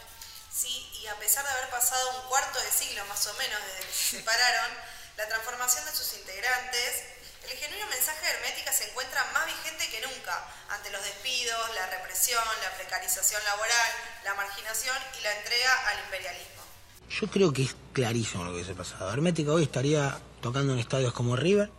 Sí, 0.51 0.99
y 1.01 1.07
a 1.07 1.15
pesar 1.15 1.45
de 1.45 1.51
haber 1.51 1.69
pasado 1.69 2.09
un 2.21 2.27
cuarto 2.27 2.59
de 2.59 2.71
siglo 2.71 3.05
más 3.05 3.25
o 3.27 3.33
menos 3.35 3.59
desde 3.67 3.87
que 3.87 3.93
se 3.93 4.17
separaron, 4.17 4.77
la 5.15 5.27
transformación 5.29 5.85
de 5.85 5.91
sus 5.95 6.13
integrantes 6.13 7.20
el 7.51 7.57
genuino 7.57 7.85
mensaje 7.87 8.25
de 8.25 8.31
Hermética 8.31 8.71
se 8.71 8.87
encuentra 8.89 9.27
más 9.33 9.45
vigente 9.45 9.83
que 9.91 9.99
nunca 10.07 10.47
ante 10.69 10.89
los 10.91 11.03
despidos, 11.03 11.59
la 11.75 11.85
represión, 11.91 12.43
la 12.63 12.71
precarización 12.77 13.41
laboral, 13.43 13.91
la 14.23 14.35
marginación 14.35 14.95
y 15.19 15.23
la 15.23 15.35
entrega 15.35 15.71
al 15.89 15.99
imperialismo. 16.05 16.63
Yo 17.09 17.27
creo 17.27 17.51
que 17.51 17.63
es 17.63 17.75
clarísimo 17.91 18.45
lo 18.45 18.55
que 18.55 18.63
se 18.63 18.73
pasado. 18.73 19.11
Hermética 19.11 19.51
hoy 19.51 19.63
estaría 19.63 20.17
tocando 20.41 20.73
en 20.73 20.79
estadios 20.79 21.13
como 21.13 21.35
River, 21.35 21.69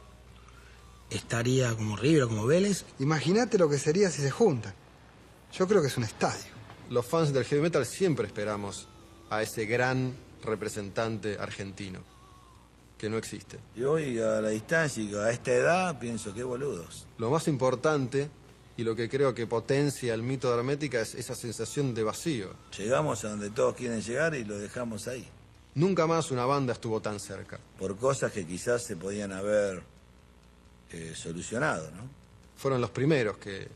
estaría 1.09 1.75
como 1.75 1.97
River 1.97 2.25
o 2.25 2.29
como 2.29 2.47
Vélez. 2.47 2.85
Imagínate 2.99 3.57
lo 3.57 3.69
que 3.69 3.79
sería 3.79 4.11
si 4.11 4.21
se 4.21 4.31
juntan. 4.31 4.75
Yo 5.53 5.67
creo 5.67 5.81
que 5.81 5.89
es 5.89 5.97
un 5.97 6.05
estadio. 6.05 6.53
Los 6.91 7.07
fans 7.07 7.33
del 7.33 7.47
heavy 7.47 7.63
metal 7.63 7.87
siempre 7.87 8.27
esperamos 8.27 8.89
a 9.31 9.41
ese 9.41 9.65
gran 9.65 10.15
representante 10.43 11.39
argentino 11.41 12.12
que 13.03 13.11
no 13.11 13.19
existe. 13.19 13.59
Y 13.75 13.83
hoy 13.83 14.21
a 14.21 14.41
la 14.41 14.51
distancia 14.51 15.03
y 15.03 15.13
a 15.13 15.29
esta 15.29 15.51
edad 15.51 15.99
pienso 15.99 16.33
que 16.33 16.45
boludos. 16.45 17.05
Lo 17.19 17.31
más 17.31 17.49
importante 17.49 18.31
y 18.77 18.85
lo 18.85 18.95
que 18.95 19.09
creo 19.09 19.35
que 19.35 19.49
potencia 19.49 20.15
el 20.15 20.23
mito 20.23 20.49
de 20.49 20.59
Hermética 20.59 21.01
es 21.01 21.17
esa 21.17 21.35
sensación 21.35 21.95
de 21.95 22.05
vacío. 22.05 22.51
Llegamos 22.79 23.25
a 23.25 23.31
donde 23.31 23.51
todos 23.51 23.75
quieren 23.75 24.01
llegar 24.03 24.37
y 24.37 24.45
lo 24.45 24.57
dejamos 24.57 25.09
ahí. 25.09 25.29
Nunca 25.75 26.07
más 26.07 26.31
una 26.31 26.47
banda 26.47 26.75
estuvo 26.75 27.03
tan 27.03 27.19
cerca. 27.19 27.59
Por 27.77 27.97
cosas 27.97 28.31
que 28.31 28.47
quizás 28.47 28.85
se 28.85 28.95
podían 28.95 29.33
haber 29.33 29.83
eh, 30.93 31.13
solucionado, 31.17 31.91
¿no? 31.91 32.09
Fueron 32.57 32.81
los 32.81 32.91
primeros 32.91 33.37
que, 33.39 33.67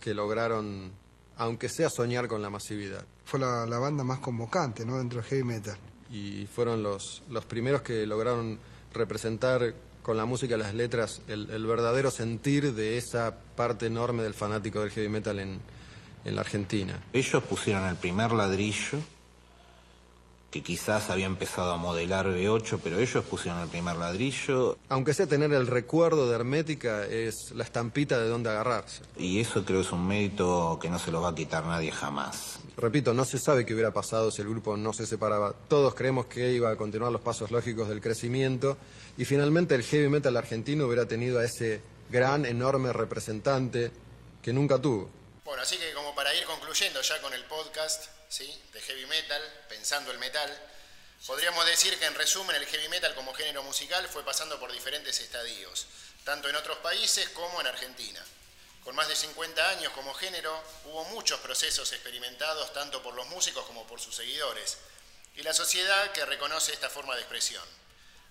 que 0.00 0.12
lograron, 0.12 0.90
aunque 1.36 1.68
sea 1.68 1.88
soñar 1.88 2.26
con 2.26 2.42
la 2.42 2.50
masividad. 2.50 3.04
Fue 3.24 3.38
la, 3.38 3.64
la 3.64 3.78
banda 3.78 4.02
más 4.02 4.18
convocante, 4.18 4.84
¿no? 4.84 4.98
Dentro 4.98 5.20
del 5.20 5.28
heavy 5.28 5.44
metal 5.44 5.78
y 6.10 6.46
fueron 6.46 6.82
los, 6.82 7.22
los 7.28 7.44
primeros 7.44 7.82
que 7.82 8.06
lograron 8.06 8.58
representar 8.92 9.74
con 10.02 10.16
la 10.16 10.24
música 10.24 10.56
las 10.56 10.74
letras 10.74 11.20
el, 11.28 11.50
el, 11.50 11.66
verdadero 11.66 12.10
sentir 12.10 12.72
de 12.74 12.96
esa 12.96 13.36
parte 13.56 13.86
enorme 13.86 14.22
del 14.22 14.32
fanático 14.34 14.80
del 14.80 14.90
heavy 14.90 15.08
metal 15.08 15.38
en, 15.38 15.60
en 16.24 16.34
la 16.34 16.40
Argentina. 16.40 16.98
Ellos 17.12 17.42
pusieron 17.42 17.84
el 17.84 17.96
primer 17.96 18.32
ladrillo 18.32 18.98
que 20.50 20.62
quizás 20.62 21.10
había 21.10 21.26
empezado 21.26 21.72
a 21.72 21.76
modelar 21.76 22.26
B8, 22.26 22.80
pero 22.82 22.98
ellos 22.98 23.24
pusieron 23.24 23.60
el 23.60 23.68
primer 23.68 23.96
ladrillo. 23.96 24.78
Aunque 24.88 25.12
sea 25.12 25.26
tener 25.26 25.52
el 25.52 25.66
recuerdo 25.66 26.28
de 26.28 26.34
Hermética, 26.34 27.04
es 27.04 27.52
la 27.52 27.64
estampita 27.64 28.18
de 28.18 28.28
dónde 28.28 28.48
agarrarse. 28.48 29.02
Y 29.18 29.40
eso 29.40 29.64
creo 29.64 29.82
es 29.82 29.92
un 29.92 30.06
mérito 30.06 30.78
que 30.80 30.88
no 30.88 30.98
se 30.98 31.12
lo 31.12 31.20
va 31.20 31.30
a 31.30 31.34
quitar 31.34 31.66
nadie 31.66 31.92
jamás. 31.92 32.60
Repito, 32.78 33.12
no 33.12 33.24
se 33.24 33.38
sabe 33.38 33.66
qué 33.66 33.74
hubiera 33.74 33.92
pasado 33.92 34.30
si 34.30 34.40
el 34.40 34.48
grupo 34.48 34.76
no 34.76 34.92
se 34.92 35.06
separaba. 35.06 35.52
Todos 35.68 35.94
creemos 35.94 36.26
que 36.26 36.52
iba 36.52 36.70
a 36.70 36.76
continuar 36.76 37.12
los 37.12 37.20
pasos 37.20 37.50
lógicos 37.50 37.88
del 37.88 38.00
crecimiento 38.00 38.78
y 39.18 39.24
finalmente 39.24 39.74
el 39.74 39.82
heavy 39.82 40.08
metal 40.08 40.36
argentino 40.36 40.86
hubiera 40.86 41.06
tenido 41.06 41.40
a 41.40 41.44
ese 41.44 41.82
gran, 42.08 42.46
enorme 42.46 42.92
representante 42.92 43.90
que 44.40 44.52
nunca 44.52 44.80
tuvo. 44.80 45.10
Bueno, 45.44 45.62
así 45.62 45.76
que 45.76 45.92
como 45.92 46.14
para 46.14 46.34
ir 46.34 46.44
concluyendo 46.44 47.02
ya 47.02 47.20
con 47.20 47.34
el 47.34 47.44
podcast, 47.44 48.17
de 48.28 48.80
heavy 48.82 49.06
metal, 49.06 49.42
pensando 49.70 50.10
el 50.10 50.18
metal. 50.18 50.54
Podríamos 51.26 51.64
decir 51.64 51.98
que 51.98 52.04
en 52.04 52.14
resumen 52.14 52.54
el 52.56 52.66
heavy 52.66 52.86
metal 52.88 53.14
como 53.14 53.32
género 53.32 53.62
musical 53.62 54.06
fue 54.06 54.22
pasando 54.22 54.60
por 54.60 54.70
diferentes 54.70 55.18
estadios, 55.18 55.86
tanto 56.24 56.46
en 56.48 56.56
otros 56.56 56.76
países 56.78 57.30
como 57.30 57.58
en 57.62 57.66
Argentina. 57.66 58.22
Con 58.84 58.94
más 58.94 59.08
de 59.08 59.16
50 59.16 59.70
años 59.70 59.92
como 59.94 60.12
género, 60.12 60.62
hubo 60.84 61.04
muchos 61.04 61.40
procesos 61.40 61.90
experimentados 61.92 62.70
tanto 62.74 63.02
por 63.02 63.14
los 63.14 63.26
músicos 63.28 63.64
como 63.64 63.86
por 63.86 63.98
sus 63.98 64.14
seguidores, 64.14 64.76
y 65.34 65.42
la 65.42 65.54
sociedad 65.54 66.12
que 66.12 66.26
reconoce 66.26 66.74
esta 66.74 66.90
forma 66.90 67.14
de 67.14 67.22
expresión. 67.22 67.64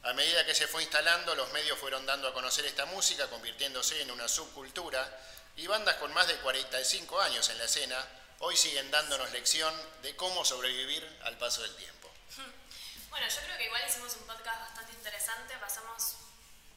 A 0.03 0.13
medida 0.13 0.45
que 0.45 0.53
se 0.53 0.67
fue 0.67 0.83
instalando, 0.83 1.33
los 1.33 1.51
medios 1.53 1.79
fueron 1.79 2.05
dando 2.05 2.27
a 2.27 2.33
conocer 2.35 2.65
esta 2.67 2.85
música, 2.85 3.27
convirtiéndose 3.31 3.99
en 4.03 4.11
una 4.11 4.27
subcultura, 4.27 5.19
y 5.55 5.65
bandas 5.65 5.95
con 5.95 6.13
más 6.13 6.27
de 6.27 6.35
45 6.35 7.19
años 7.19 7.49
en 7.49 7.57
la 7.57 7.63
escena 7.63 8.07
hoy 8.39 8.55
siguen 8.55 8.89
dándonos 8.91 9.31
lección 9.31 9.73
de 10.01 10.15
cómo 10.15 10.45
sobrevivir 10.45 11.03
al 11.23 11.37
paso 11.37 11.61
del 11.61 11.75
tiempo. 11.75 12.11
Bueno, 13.09 13.25
yo 13.33 13.41
creo 13.41 13.57
que 13.57 13.65
igual 13.65 13.81
hicimos 13.87 14.13
un 14.17 14.27
podcast 14.27 14.59
bastante 14.59 14.93
interesante, 14.93 15.57
pasamos 15.57 16.17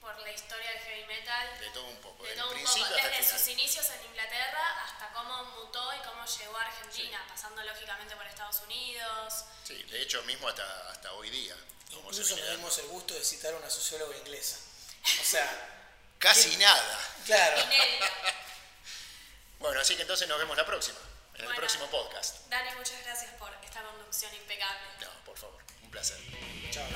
por 0.00 0.18
la 0.20 0.30
historia 0.30 0.70
del 0.70 0.78
heavy 0.80 1.04
metal, 1.04 1.60
De 1.60 1.68
todo 1.70 1.84
un 1.84 1.96
poco, 1.96 2.24
de 2.24 2.34
todo 2.34 2.50
un 2.52 2.64
poco, 2.64 2.84
desde 2.94 3.38
sus 3.38 3.48
inicios 3.48 3.84
en 3.90 4.06
Inglaterra 4.06 4.84
hasta 4.84 5.12
cómo 5.12 5.44
mutó 5.60 5.92
y 5.94 5.98
cómo 6.06 6.24
llegó 6.24 6.56
a 6.56 6.62
Argentina, 6.62 7.22
pasando 7.28 7.62
lógicamente 7.62 8.16
por 8.16 8.26
Estados 8.26 8.60
Unidos. 8.60 9.44
Sí, 9.64 9.82
de 9.82 10.00
hecho 10.00 10.22
mismo 10.22 10.48
hasta, 10.48 10.90
hasta 10.90 11.12
hoy 11.12 11.28
día. 11.28 11.54
Incluso 11.90 12.36
dimos 12.36 12.78
el 12.78 12.86
gusto 12.86 13.12
de 13.12 13.22
citar 13.24 13.52
a 13.52 13.58
una 13.58 13.68
socióloga 13.68 14.16
inglesa. 14.16 14.56
O 15.20 15.24
sea, 15.24 15.76
Casi 16.18 16.56
nada. 16.58 16.98
claro. 17.26 17.62
Bueno, 19.58 19.78
así 19.80 19.94
que 19.94 20.02
entonces 20.02 20.26
nos 20.26 20.38
vemos 20.38 20.56
la 20.56 20.64
próxima, 20.64 20.98
en 21.44 21.50
el 21.50 21.56
próximo 21.56 21.86
podcast. 21.86 22.48
Dani, 22.48 22.70
muchas 22.76 23.02
gracias 23.04 23.30
por 23.38 23.50
esta 23.64 23.82
conducción 23.82 24.32
impecable. 24.34 24.80
No, 25.00 25.08
por 25.24 25.36
favor, 25.36 25.58
un 25.82 25.90
placer. 25.90 26.18
Chao. 26.70 26.86